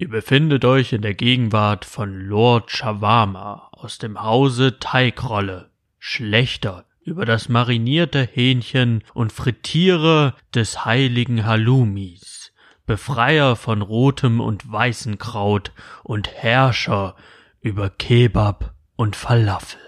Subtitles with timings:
[0.00, 7.24] Ihr befindet euch in der Gegenwart von Lord Shawarma aus dem Hause Teigrolle, Schlechter über
[7.24, 12.52] das marinierte Hähnchen und Frittierer des heiligen Halumis,
[12.86, 15.72] Befreier von rotem und weißen Kraut
[16.04, 17.16] und Herrscher
[17.60, 19.80] über Kebab und Falafel.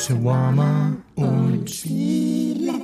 [0.00, 2.75] Shawarma und Spiele.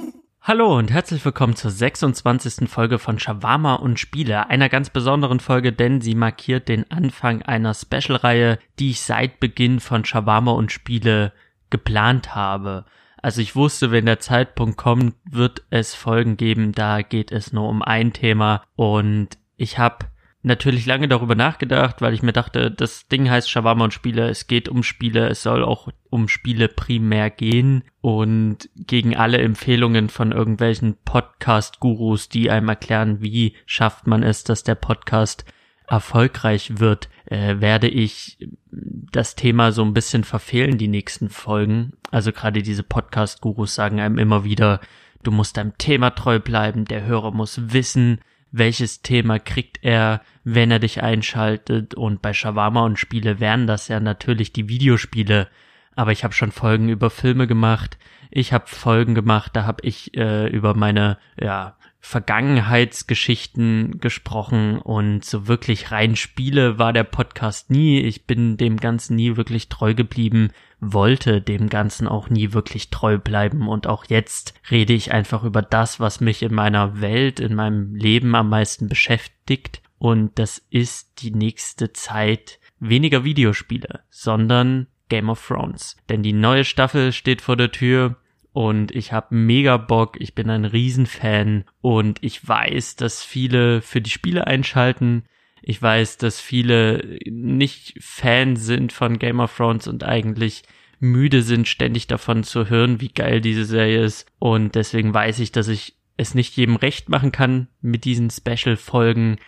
[0.45, 2.69] Hallo und herzlich willkommen zur 26.
[2.69, 7.75] Folge von Shawarma und Spiele, einer ganz besonderen Folge, denn sie markiert den Anfang einer
[7.75, 11.33] Special-Reihe, die ich seit Beginn von Shawarma und Spiele
[11.71, 12.87] geplant habe.
[13.19, 17.69] Also ich wusste, wenn der Zeitpunkt kommt, wird es Folgen geben, da geht es nur
[17.69, 20.07] um ein Thema und ich habe
[20.43, 24.47] natürlich lange darüber nachgedacht, weil ich mir dachte, das Ding heißt Shawarma und Spiele, es
[24.47, 27.85] geht um Spiele, es soll auch um Spiele primär gehen.
[28.01, 34.65] Und gegen alle Empfehlungen von irgendwelchen Podcast-Gurus, die einem erklären, wie schafft man es, dass
[34.65, 35.45] der Podcast
[35.87, 38.39] erfolgreich wird, äh, werde ich
[38.71, 41.93] das Thema so ein bisschen verfehlen, die nächsten Folgen.
[42.11, 44.81] Also gerade diese Podcast-Gurus sagen einem immer wieder,
[45.23, 48.21] du musst deinem Thema treu bleiben, der Hörer muss wissen,
[48.53, 51.95] welches Thema kriegt er, wenn er dich einschaltet.
[51.95, 55.49] Und bei Shawarma und Spiele wären das ja natürlich die Videospiele.
[55.97, 57.99] Aber ich habe schon Folgen über Filme gemacht.
[58.31, 65.49] Ich habe Folgen gemacht, da habe ich äh, über meine ja, Vergangenheitsgeschichten gesprochen und so
[65.49, 68.01] wirklich rein Spiele war der Podcast nie.
[68.01, 70.51] Ich bin dem Ganzen nie wirklich treu geblieben,
[70.83, 75.63] wollte dem Ganzen auch nie wirklich treu bleiben und auch jetzt rede ich einfach über
[75.63, 81.23] das, was mich in meiner Welt, in meinem Leben am meisten beschäftigt und das ist
[81.23, 85.97] die nächste Zeit weniger Videospiele, sondern Game of Thrones.
[86.09, 88.17] Denn die neue Staffel steht vor der Tür
[88.53, 94.01] und ich habe mega Bock, ich bin ein Riesenfan und ich weiß, dass viele für
[94.01, 95.27] die Spiele einschalten.
[95.63, 100.65] Ich weiß, dass viele nicht Fan sind von Game of Thrones und eigentlich
[100.99, 104.27] müde sind, ständig davon zu hören, wie geil diese Serie ist.
[104.39, 109.39] Und deswegen weiß ich, dass ich es nicht jedem recht machen kann mit diesen Special-Folgen,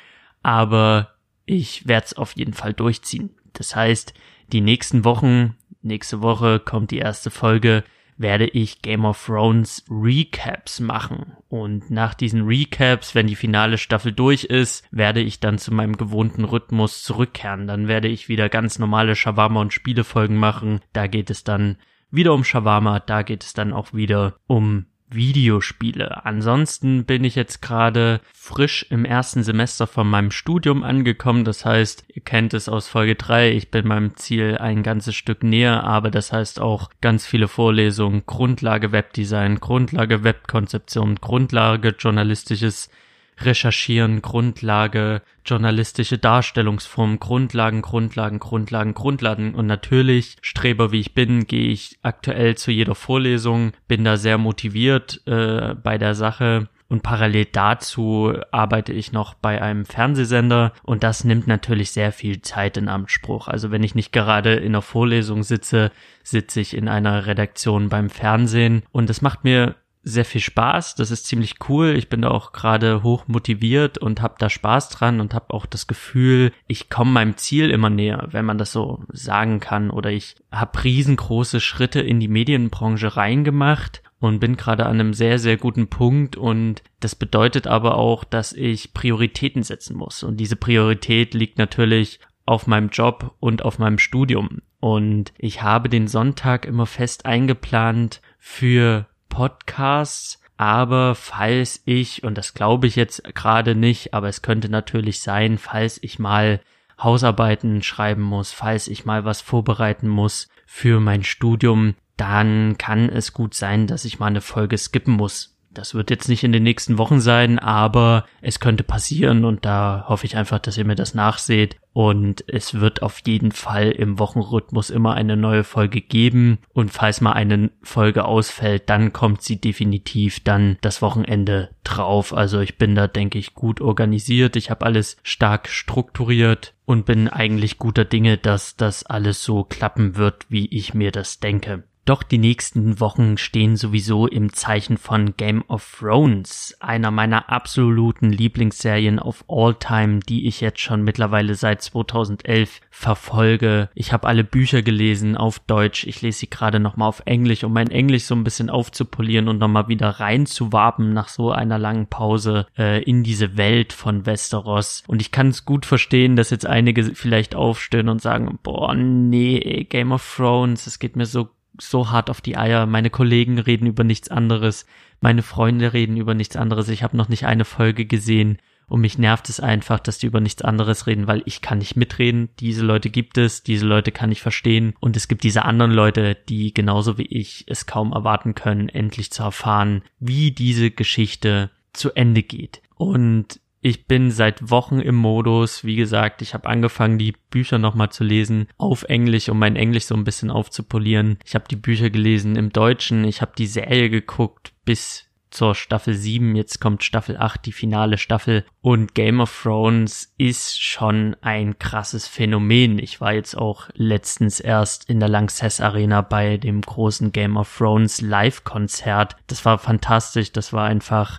[0.43, 1.15] aber
[1.47, 3.31] ich werde es auf jeden Fall durchziehen.
[3.53, 4.15] Das heißt,
[4.53, 7.85] die nächsten Wochen, nächste Woche kommt die erste Folge,
[8.17, 11.37] werde ich Game of Thrones Recaps machen.
[11.49, 15.97] Und nach diesen Recaps, wenn die finale Staffel durch ist, werde ich dann zu meinem
[15.97, 17.67] gewohnten Rhythmus zurückkehren.
[17.67, 20.81] Dann werde ich wieder ganz normale Shawarma und Spielefolgen machen.
[20.93, 21.77] Da geht es dann
[22.11, 26.25] wieder um Shawarma, da geht es dann auch wieder um Videospiele.
[26.25, 31.45] Ansonsten bin ich jetzt gerade frisch im ersten Semester von meinem Studium angekommen.
[31.45, 35.43] Das heißt, ihr kennt es aus Folge 3, ich bin meinem Ziel ein ganzes Stück
[35.43, 42.91] näher, aber das heißt auch ganz viele Vorlesungen, Grundlage Webdesign, Grundlage Webkonzeption, Grundlage journalistisches
[43.39, 49.55] Recherchieren, Grundlage, journalistische Darstellungsform, Grundlagen, Grundlagen, Grundlagen, Grundlagen.
[49.55, 54.39] Und natürlich, Streber wie ich bin, gehe ich aktuell zu jeder Vorlesung, bin da sehr
[54.39, 56.69] motiviert äh, bei der Sache.
[56.87, 62.43] Und parallel dazu arbeite ich noch bei einem Fernsehsender und das nimmt natürlich sehr viel
[62.43, 63.49] Zeit in Anspruch.
[63.49, 65.91] Also wenn ich nicht gerade in einer Vorlesung sitze,
[66.23, 70.95] sitze ich in einer Redaktion beim Fernsehen und es macht mir sehr viel Spaß.
[70.95, 71.95] Das ist ziemlich cool.
[71.97, 75.67] Ich bin da auch gerade hoch motiviert und habe da Spaß dran und habe auch
[75.67, 79.91] das Gefühl, ich komme meinem Ziel immer näher, wenn man das so sagen kann.
[79.91, 85.39] Oder ich habe riesengroße Schritte in die Medienbranche reingemacht und bin gerade an einem sehr,
[85.39, 86.37] sehr guten Punkt.
[86.37, 90.23] Und das bedeutet aber auch, dass ich Prioritäten setzen muss.
[90.23, 94.61] Und diese Priorität liegt natürlich auf meinem Job und auf meinem Studium.
[94.81, 102.55] Und ich habe den Sonntag immer fest eingeplant für Podcasts, aber falls ich, und das
[102.55, 106.61] glaube ich jetzt gerade nicht, aber es könnte natürlich sein, falls ich mal
[107.03, 113.33] Hausarbeiten schreiben muss, falls ich mal was vorbereiten muss für mein Studium, dann kann es
[113.33, 115.54] gut sein, dass ich mal eine Folge skippen muss.
[115.75, 120.05] Das wird jetzt nicht in den nächsten Wochen sein, aber es könnte passieren und da
[120.09, 121.77] hoffe ich einfach, dass ihr mir das nachseht.
[121.93, 126.59] Und es wird auf jeden Fall im Wochenrhythmus immer eine neue Folge geben.
[126.73, 132.35] Und falls mal eine Folge ausfällt, dann kommt sie definitiv dann das Wochenende drauf.
[132.35, 134.57] Also ich bin da, denke ich, gut organisiert.
[134.57, 140.17] Ich habe alles stark strukturiert und bin eigentlich guter Dinge, dass das alles so klappen
[140.17, 141.85] wird, wie ich mir das denke.
[142.05, 148.31] Doch die nächsten Wochen stehen sowieso im Zeichen von Game of Thrones, einer meiner absoluten
[148.31, 153.89] Lieblingsserien of all time, die ich jetzt schon mittlerweile seit 2011 verfolge.
[153.95, 157.73] Ich habe alle Bücher gelesen auf Deutsch, ich lese sie gerade nochmal auf Englisch, um
[157.73, 162.67] mein Englisch so ein bisschen aufzupolieren und nochmal wieder reinzuwaben nach so einer langen Pause
[162.77, 165.05] äh, in diese Welt von Westeros.
[165.07, 169.87] Und ich kann es gut verstehen, dass jetzt einige vielleicht aufstehen und sagen, boah, nee,
[169.89, 171.49] Game of Thrones, es geht mir so
[171.81, 172.87] so hart auf die Eier.
[172.87, 174.87] Meine Kollegen reden über nichts anderes.
[175.21, 176.89] Meine Freunde reden über nichts anderes.
[176.89, 178.59] Ich habe noch nicht eine Folge gesehen.
[178.87, 181.97] Und mich nervt es einfach, dass die über nichts anderes reden, weil ich kann nicht
[181.97, 182.51] mitreden.
[182.61, 184.95] Diese Leute gibt es, diese Leute kann ich verstehen.
[185.01, 189.31] Und es gibt diese anderen Leute, die genauso wie ich es kaum erwarten können, endlich
[189.31, 192.83] zu erfahren, wie diese Geschichte zu Ende geht.
[192.97, 195.85] Und ich bin seit Wochen im Modus.
[195.85, 200.07] Wie gesagt, ich habe angefangen, die Bücher nochmal zu lesen auf Englisch, um mein Englisch
[200.07, 201.39] so ein bisschen aufzupolieren.
[201.45, 203.25] Ich habe die Bücher gelesen im Deutschen.
[203.25, 206.57] Ich habe die Serie geguckt bis zur Staffel 7.
[206.57, 208.65] Jetzt kommt Staffel 8, die finale Staffel.
[208.81, 212.99] Und Game of Thrones ist schon ein krasses Phänomen.
[212.99, 217.77] Ich war jetzt auch letztens erst in der Lanxess Arena bei dem großen Game of
[217.77, 219.37] Thrones Live-Konzert.
[219.47, 220.53] Das war fantastisch.
[220.53, 221.39] Das war einfach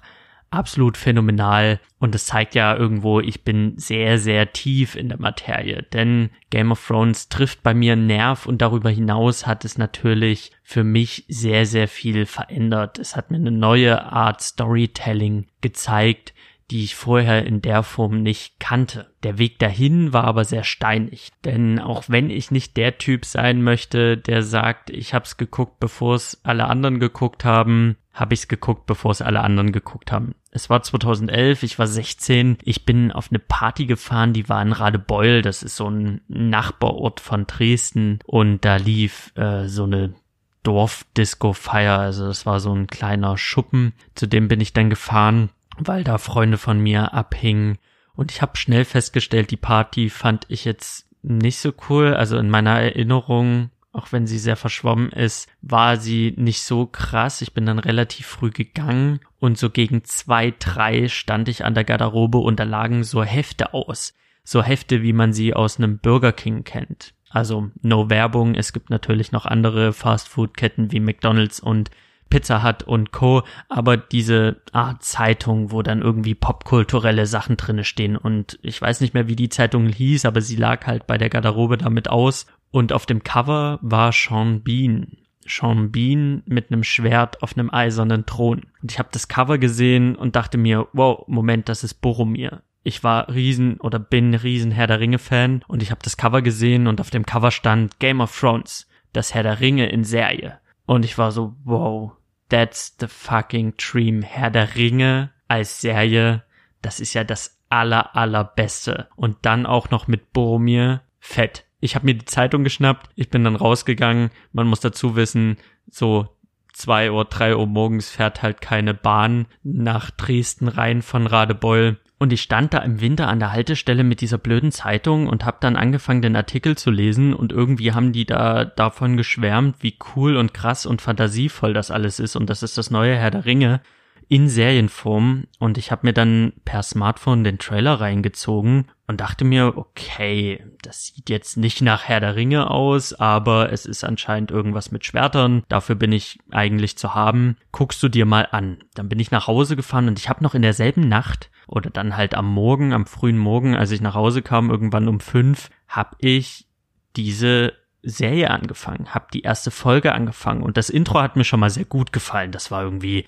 [0.56, 1.80] absolut phänomenal.
[2.00, 6.72] Und es zeigt ja irgendwo, ich bin sehr, sehr tief in der Materie, denn Game
[6.72, 11.26] of Thrones trifft bei mir einen Nerv und darüber hinaus hat es natürlich für mich
[11.28, 13.00] sehr, sehr viel verändert.
[13.00, 16.34] Es hat mir eine neue Art Storytelling gezeigt,
[16.72, 19.14] die ich vorher in der Form nicht kannte.
[19.24, 23.62] Der Weg dahin war aber sehr steinig, denn auch wenn ich nicht der Typ sein
[23.62, 28.88] möchte, der sagt, ich hab's geguckt, bevor es alle anderen geguckt haben, habe ich's geguckt,
[28.88, 30.36] bevor es alle anderen geguckt haben.
[30.50, 34.72] Es war 2011, ich war 16, ich bin auf eine Party gefahren, die war in
[34.72, 40.16] Radebeul, das ist so ein Nachbarort von Dresden und da lief äh, so eine
[40.64, 46.04] Dorfdisco-Feier, also das war so ein kleiner Schuppen, zu dem bin ich dann gefahren weil
[46.04, 47.78] da Freunde von mir abhingen.
[48.14, 52.14] Und ich habe schnell festgestellt, die Party fand ich jetzt nicht so cool.
[52.14, 57.42] Also in meiner Erinnerung, auch wenn sie sehr verschwommen ist, war sie nicht so krass.
[57.42, 61.84] Ich bin dann relativ früh gegangen und so gegen zwei, drei stand ich an der
[61.84, 64.14] Garderobe und da lagen so Hefte aus.
[64.44, 67.14] So Hefte, wie man sie aus einem Burger King kennt.
[67.30, 68.56] Also no Werbung.
[68.56, 71.90] Es gibt natürlich noch andere Fastfood-Ketten wie McDonald's und
[72.30, 73.44] Pizza Hut und Co.
[73.70, 79.14] Aber diese Art Zeitung, wo dann irgendwie popkulturelle Sachen drinne stehen und ich weiß nicht
[79.14, 82.92] mehr, wie die Zeitung hieß, aber sie lag halt bei der Garderobe damit aus und
[82.92, 85.18] auf dem Cover war Sean Bean.
[85.48, 88.64] Sean Bean mit einem Schwert auf einem eisernen Thron.
[88.82, 92.64] Und ich habe das Cover gesehen und dachte mir, wow, Moment, das ist Boromir.
[92.84, 96.42] Ich war riesen oder bin riesen Herr der Ringe Fan und ich habe das Cover
[96.42, 100.60] gesehen und auf dem Cover stand Game of Thrones, das Herr der Ringe in Serie.
[100.86, 102.12] Und ich war so, wow,
[102.50, 104.22] that's the fucking dream.
[104.22, 106.44] Herr der Ringe als Serie,
[106.82, 109.08] das ist ja das aller, allerbeste.
[109.16, 111.66] Und dann auch noch mit Boromir, fett.
[111.80, 114.32] Ich habe mir die Zeitung geschnappt, ich bin dann rausgegangen.
[114.54, 115.58] Man muss dazu wissen,
[115.90, 116.30] so
[116.74, 122.00] zwei Uhr, drei Uhr morgens fährt halt keine Bahn nach Dresden rein von Radebeul.
[122.26, 125.58] Und ich stand da im Winter an der Haltestelle mit dieser blöden Zeitung und habe
[125.60, 130.36] dann angefangen, den Artikel zu lesen und irgendwie haben die da davon geschwärmt, wie cool
[130.36, 133.80] und krass und fantasievoll das alles ist und das ist das neue Herr der Ringe
[134.28, 139.78] in Serienform und ich habe mir dann per Smartphone den Trailer reingezogen und dachte mir,
[139.78, 144.92] okay, das sieht jetzt nicht nach Herr der Ringe aus, aber es ist anscheinend irgendwas
[144.92, 147.58] mit Schwertern, dafür bin ich eigentlich zu haben.
[147.72, 148.84] Guckst du dir mal an.
[148.96, 152.18] Dann bin ich nach Hause gefahren und ich habe noch in derselben Nacht oder dann
[152.18, 156.16] halt am Morgen, am frühen Morgen, als ich nach Hause kam, irgendwann um fünf, habe
[156.20, 156.68] ich
[157.16, 161.70] diese Serie angefangen, habe die erste Folge angefangen und das Intro hat mir schon mal
[161.70, 162.52] sehr gut gefallen.
[162.52, 163.26] Das war irgendwie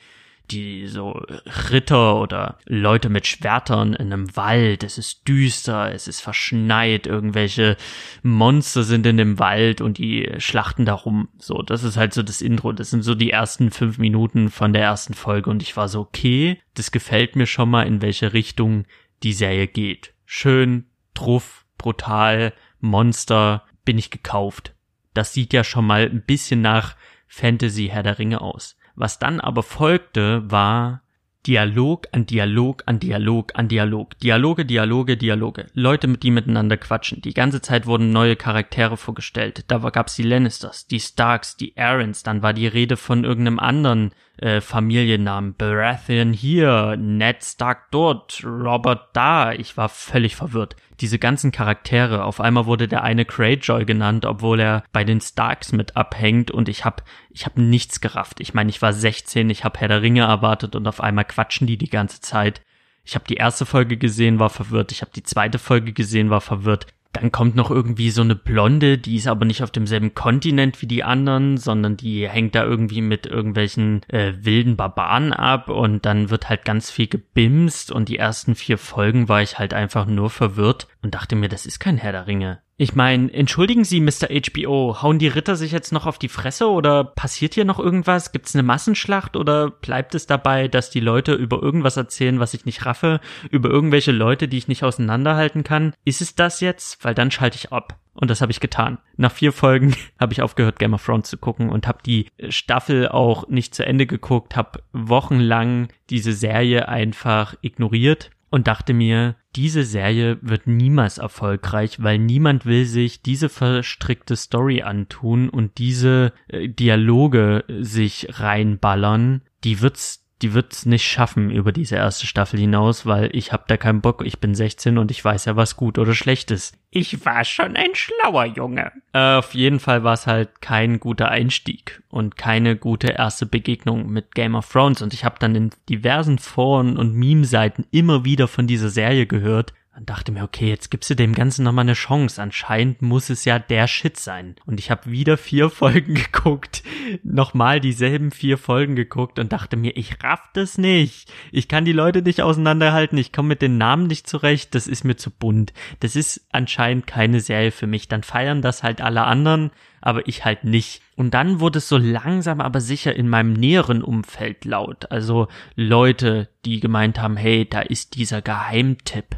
[0.52, 1.22] die so
[1.70, 4.84] Ritter oder Leute mit Schwertern in einem Wald.
[4.84, 7.78] Es ist düster, es ist verschneit, irgendwelche
[8.24, 11.30] Monster sind in dem Wald und die schlachten darum.
[11.38, 12.72] So, das ist halt so das Intro.
[12.72, 16.02] Das sind so die ersten fünf Minuten von der ersten Folge und ich war so,
[16.02, 18.86] okay, das gefällt mir schon mal, in welche Richtung
[19.24, 20.14] die Serie geht.
[20.26, 24.74] Schön, truff, brutal, Monster, bin ich gekauft.
[25.14, 26.96] Das sieht ja schon mal ein bisschen nach
[27.28, 28.77] Fantasy Herr der Ringe aus.
[28.98, 31.04] Was dann aber folgte, war
[31.46, 34.18] Dialog an Dialog an Dialog an Dialog.
[34.20, 35.68] Dialoge, Dialoge, Dialoge.
[35.76, 37.22] Leute, die miteinander quatschen.
[37.22, 39.66] Die ganze Zeit wurden neue Charaktere vorgestellt.
[39.68, 42.24] Da gab's die Lannisters, die Starks, die Aarons.
[42.24, 45.56] Dann war die Rede von irgendeinem anderen äh, Familiennamen.
[45.56, 49.52] Baratheon hier, Ned Stark dort, Robert da.
[49.52, 50.76] Ich war völlig verwirrt.
[51.00, 55.72] Diese ganzen Charaktere, auf einmal wurde der eine Greyjoy genannt, obwohl er bei den Starks
[55.72, 58.40] mit abhängt und ich hab, ich hab nichts gerafft.
[58.40, 61.68] Ich meine, ich war 16, ich hab Herr der Ringe erwartet und auf einmal quatschen
[61.68, 62.62] die die ganze Zeit.
[63.04, 64.92] Ich habe die erste Folge gesehen, war verwirrt.
[64.92, 66.88] Ich habe die zweite Folge gesehen, war verwirrt.
[67.14, 70.88] Dann kommt noch irgendwie so eine Blonde, die ist aber nicht auf demselben Kontinent wie
[70.88, 76.30] die anderen, sondern die hängt da irgendwie mit irgendwelchen äh, wilden Barbaren ab und dann
[76.30, 80.30] wird halt ganz viel gebimst und die ersten vier Folgen war ich halt einfach nur
[80.30, 82.60] verwirrt und dachte mir, das ist kein Herr der Ringe.
[82.80, 84.28] Ich meine, entschuldigen Sie, Mr.
[84.30, 88.32] HBO, hauen die Ritter sich jetzt noch auf die Fresse oder passiert hier noch irgendwas?
[88.32, 92.66] Gibt's eine Massenschlacht oder bleibt es dabei, dass die Leute über irgendwas erzählen, was ich
[92.66, 93.20] nicht raffe,
[93.50, 95.96] über irgendwelche Leute, die ich nicht auseinanderhalten kann?
[96.06, 97.04] Ist es das jetzt?
[97.04, 97.98] Weil dann schalte ich ab.
[98.14, 99.00] Und das habe ich getan.
[99.16, 103.08] Nach vier Folgen habe ich aufgehört, Game of Thrones zu gucken und habe die Staffel
[103.08, 109.84] auch nicht zu Ende geguckt, habe wochenlang diese Serie einfach ignoriert und dachte mir, diese
[109.84, 116.70] Serie wird niemals erfolgreich, weil niemand will sich diese verstrickte Story antun und diese äh,
[116.70, 119.42] Dialoge sich reinballern.
[119.64, 123.78] Die wird's die wird's nicht schaffen über diese erste Staffel hinaus, weil ich hab da
[123.78, 124.24] keinen Bock.
[124.26, 126.78] Ich bin 16 und ich weiß ja, was gut oder schlecht ist.
[126.92, 128.92] Ich war schon ein schlauer Junge.
[129.14, 134.10] Äh, auf jeden Fall war es halt kein guter Einstieg und keine gute erste Begegnung
[134.10, 135.02] mit Game of Thrones.
[135.02, 139.74] Und ich habe dann in diversen Foren und Meme-Seiten immer wieder von dieser Serie gehört
[139.98, 142.40] und dachte mir, okay, jetzt gibst du dem Ganzen nochmal eine Chance.
[142.40, 144.56] Anscheinend muss es ja der Shit sein.
[144.68, 146.84] Und ich habe wieder vier Folgen geguckt,
[147.24, 151.34] nochmal dieselben vier Folgen geguckt und dachte mir, ich raff das nicht.
[151.52, 155.04] Ich kann die Leute nicht auseinanderhalten, ich komme mit den Namen nicht zurecht, das ist
[155.04, 155.74] mir zu bunt.
[156.00, 158.08] Das ist anscheinend keine Serie für mich.
[158.08, 161.02] Dann feiern das halt alle anderen, aber ich halt nicht.
[161.16, 165.12] Und dann wurde es so langsam aber sicher in meinem näheren Umfeld laut.
[165.12, 169.38] Also Leute, die gemeint haben, hey, da ist dieser Geheimtipp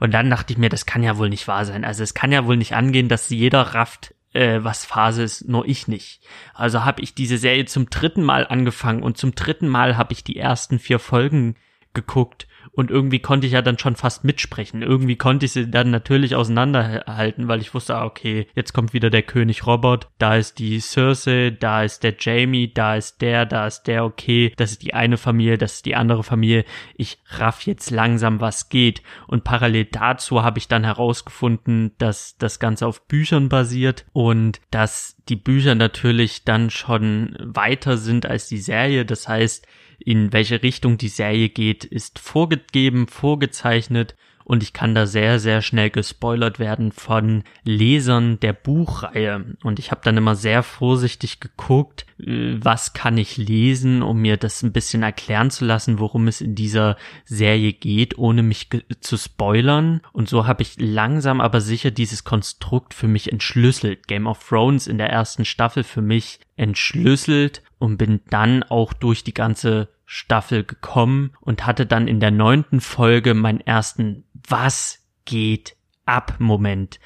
[0.00, 1.84] und dann dachte ich mir, das kann ja wohl nicht wahr sein.
[1.84, 5.66] Also es kann ja wohl nicht angehen, dass jeder rafft, äh, was Phase ist, nur
[5.66, 6.20] ich nicht.
[6.54, 10.24] Also habe ich diese Serie zum dritten Mal angefangen und zum dritten Mal habe ich
[10.24, 11.56] die ersten vier Folgen
[11.94, 14.82] geguckt und irgendwie konnte ich ja dann schon fast mitsprechen.
[14.82, 19.08] Irgendwie konnte ich sie dann natürlich auseinanderhalten, weil ich wusste, ah, okay, jetzt kommt wieder
[19.08, 23.66] der König Robert, da ist die Cersei, da ist der Jamie, da ist der, da
[23.66, 26.66] ist der, okay, das ist die eine Familie, das ist die andere Familie.
[26.96, 29.02] Ich raff jetzt langsam, was geht.
[29.26, 35.16] Und parallel dazu habe ich dann herausgefunden, dass das Ganze auf Büchern basiert und dass
[35.30, 39.06] die Bücher natürlich dann schon weiter sind als die Serie.
[39.06, 39.66] Das heißt,
[39.98, 44.14] in welche Richtung die Serie geht, ist vorgegeben, vorgezeichnet
[44.48, 49.56] und ich kann da sehr, sehr schnell gespoilert werden von Lesern der Buchreihe.
[49.64, 54.62] Und ich habe dann immer sehr vorsichtig geguckt, was kann ich lesen, um mir das
[54.62, 58.68] ein bisschen erklären zu lassen, worum es in dieser Serie geht, ohne mich
[59.00, 60.00] zu spoilern.
[60.12, 64.08] Und so habe ich langsam aber sicher dieses Konstrukt für mich entschlüsselt.
[64.08, 69.22] Game of Thrones in der ersten Staffel für mich entschlüsselt und bin dann auch durch
[69.22, 75.76] die ganze Staffel gekommen und hatte dann in der neunten Folge meinen ersten Was geht
[76.06, 76.98] ab Moment,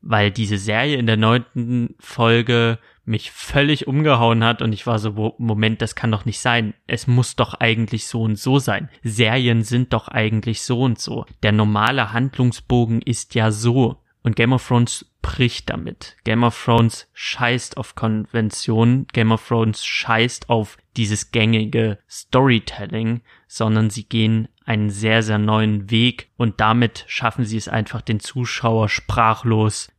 [0.00, 5.34] weil diese Serie in der neunten Folge mich völlig umgehauen hat und ich war so,
[5.38, 6.74] Moment, das kann doch nicht sein.
[6.86, 8.88] Es muss doch eigentlich so und so sein.
[9.02, 11.26] Serien sind doch eigentlich so und so.
[11.42, 14.00] Der normale Handlungsbogen ist ja so.
[14.22, 16.16] Und Game of Thrones bricht damit.
[16.24, 23.90] Game of Thrones scheißt auf Konventionen, Game of Thrones scheißt auf dieses gängige Storytelling, sondern
[23.90, 28.88] sie gehen einen sehr, sehr neuen Weg und damit schaffen sie es einfach, den Zuschauer
[28.88, 29.92] sprachlos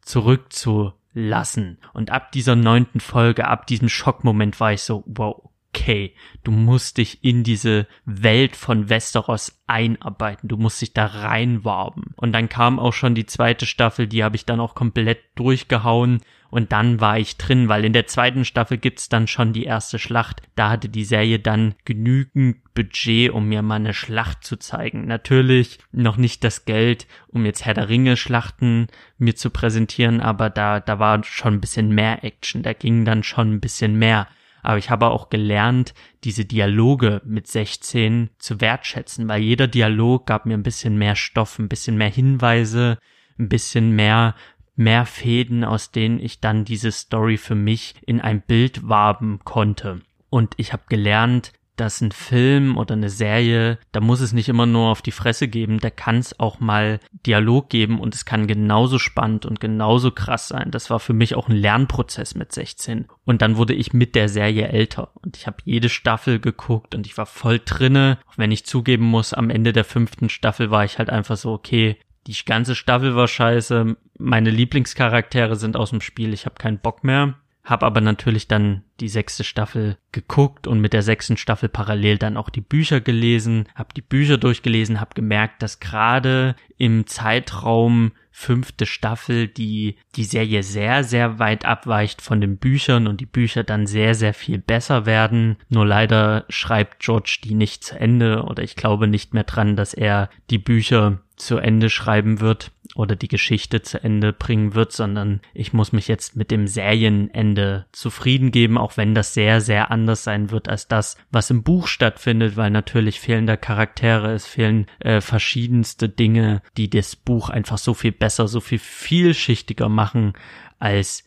[1.16, 1.78] zurückzulassen.
[1.94, 6.98] Und ab dieser neunten Folge, ab diesem Schockmoment war ich so, wow, okay, du musst
[6.98, 12.14] dich in diese Welt von Westeros einarbeiten, du musst dich da reinwarben.
[12.16, 16.22] Und dann kam auch schon die zweite Staffel, die habe ich dann auch komplett durchgehauen
[16.56, 20.00] und dann war ich drin, weil in der zweiten Staffel gibt's dann schon die erste
[20.00, 20.42] Schlacht.
[20.56, 25.06] Da hatte die Serie dann genügend Budget, um mir mal eine Schlacht zu zeigen.
[25.06, 30.50] Natürlich noch nicht das Geld, um jetzt Herr der Ringe Schlachten mir zu präsentieren, aber
[30.50, 34.28] da, da war schon ein bisschen mehr Action, da ging dann schon ein bisschen mehr
[34.64, 35.94] aber ich habe auch gelernt,
[36.24, 41.60] diese Dialoge mit 16 zu wertschätzen, weil jeder Dialog gab mir ein bisschen mehr Stoff,
[41.60, 42.98] ein bisschen mehr Hinweise,
[43.38, 44.34] ein bisschen mehr
[44.76, 50.02] mehr Fäden, aus denen ich dann diese Story für mich in ein Bild waben konnte.
[50.30, 54.66] Und ich habe gelernt, dass ein Film oder eine Serie, da muss es nicht immer
[54.66, 58.48] nur auf die Fresse geben, da kann es auch mal Dialog geben und es kann
[58.48, 60.72] genauso spannend und genauso krass sein.
[60.72, 63.08] Das war für mich auch ein Lernprozess mit 16.
[63.26, 67.06] Und dann wurde ich mit der Serie älter und ich habe jede Staffel geguckt und
[67.06, 68.20] ich war voll drinne.
[68.30, 71.52] Auch wenn ich zugeben muss, am Ende der fünften Staffel war ich halt einfach so,
[71.52, 76.80] okay, die ganze Staffel war scheiße, meine Lieblingscharaktere sind aus dem Spiel, ich habe keinen
[76.80, 77.36] Bock mehr.
[77.66, 82.38] Hab aber natürlich dann die sechste Staffel geguckt und mit der sechsten Staffel parallel dann
[82.38, 88.86] auch die Bücher gelesen, hab die Bücher durchgelesen, hab gemerkt, dass gerade im Zeitraum fünfte
[88.86, 93.88] Staffel die die Serie sehr sehr weit abweicht von den Büchern und die Bücher dann
[93.88, 95.58] sehr sehr viel besser werden.
[95.70, 99.94] Nur leider schreibt George die nicht zu Ende oder ich glaube nicht mehr dran, dass
[99.96, 105.42] er die Bücher zu Ende schreiben wird oder die Geschichte zu Ende bringen wird, sondern
[105.54, 110.24] ich muss mich jetzt mit dem Serienende zufrieden geben, auch wenn das sehr, sehr anders
[110.24, 115.20] sein wird als das, was im Buch stattfindet, weil natürlich fehlende Charaktere, es fehlen äh,
[115.20, 120.34] verschiedenste Dinge, die das Buch einfach so viel besser, so viel vielschichtiger machen
[120.80, 121.26] als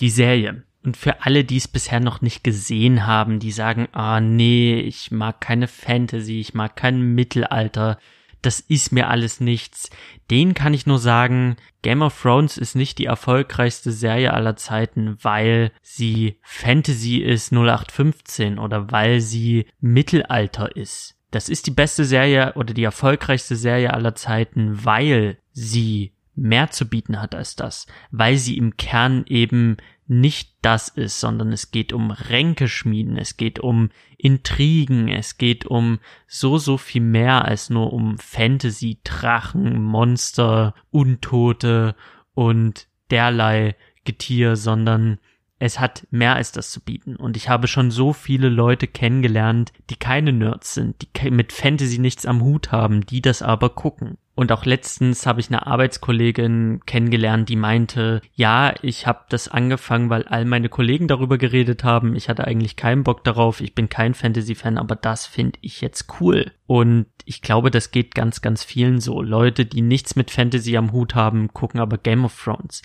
[0.00, 0.64] die Serie.
[0.84, 5.10] Und für alle, die es bisher noch nicht gesehen haben, die sagen, ah nee, ich
[5.10, 7.98] mag keine Fantasy, ich mag kein Mittelalter,
[8.46, 9.90] das ist mir alles nichts.
[10.30, 15.18] Den kann ich nur sagen, Game of Thrones ist nicht die erfolgreichste Serie aller Zeiten,
[15.22, 21.16] weil sie Fantasy ist 0815 oder weil sie Mittelalter ist.
[21.32, 26.88] Das ist die beste Serie oder die erfolgreichste Serie aller Zeiten, weil sie mehr zu
[26.88, 29.76] bieten hat als das, weil sie im Kern eben
[30.08, 35.98] nicht das ist, sondern es geht um Ränkeschmieden, es geht um Intrigen, es geht um
[36.26, 41.96] so, so viel mehr als nur um Fantasy, Drachen, Monster, Untote
[42.34, 45.18] und derlei Getier, sondern
[45.58, 47.16] es hat mehr als das zu bieten.
[47.16, 51.98] Und ich habe schon so viele Leute kennengelernt, die keine Nerds sind, die mit Fantasy
[51.98, 54.18] nichts am Hut haben, die das aber gucken.
[54.34, 60.10] Und auch letztens habe ich eine Arbeitskollegin kennengelernt, die meinte, ja, ich habe das angefangen,
[60.10, 62.14] weil all meine Kollegen darüber geredet haben.
[62.14, 63.62] Ich hatte eigentlich keinen Bock darauf.
[63.62, 66.52] Ich bin kein Fantasy-Fan, aber das finde ich jetzt cool.
[66.66, 69.22] Und ich glaube, das geht ganz, ganz vielen so.
[69.22, 72.82] Leute, die nichts mit Fantasy am Hut haben, gucken aber Game of Thrones.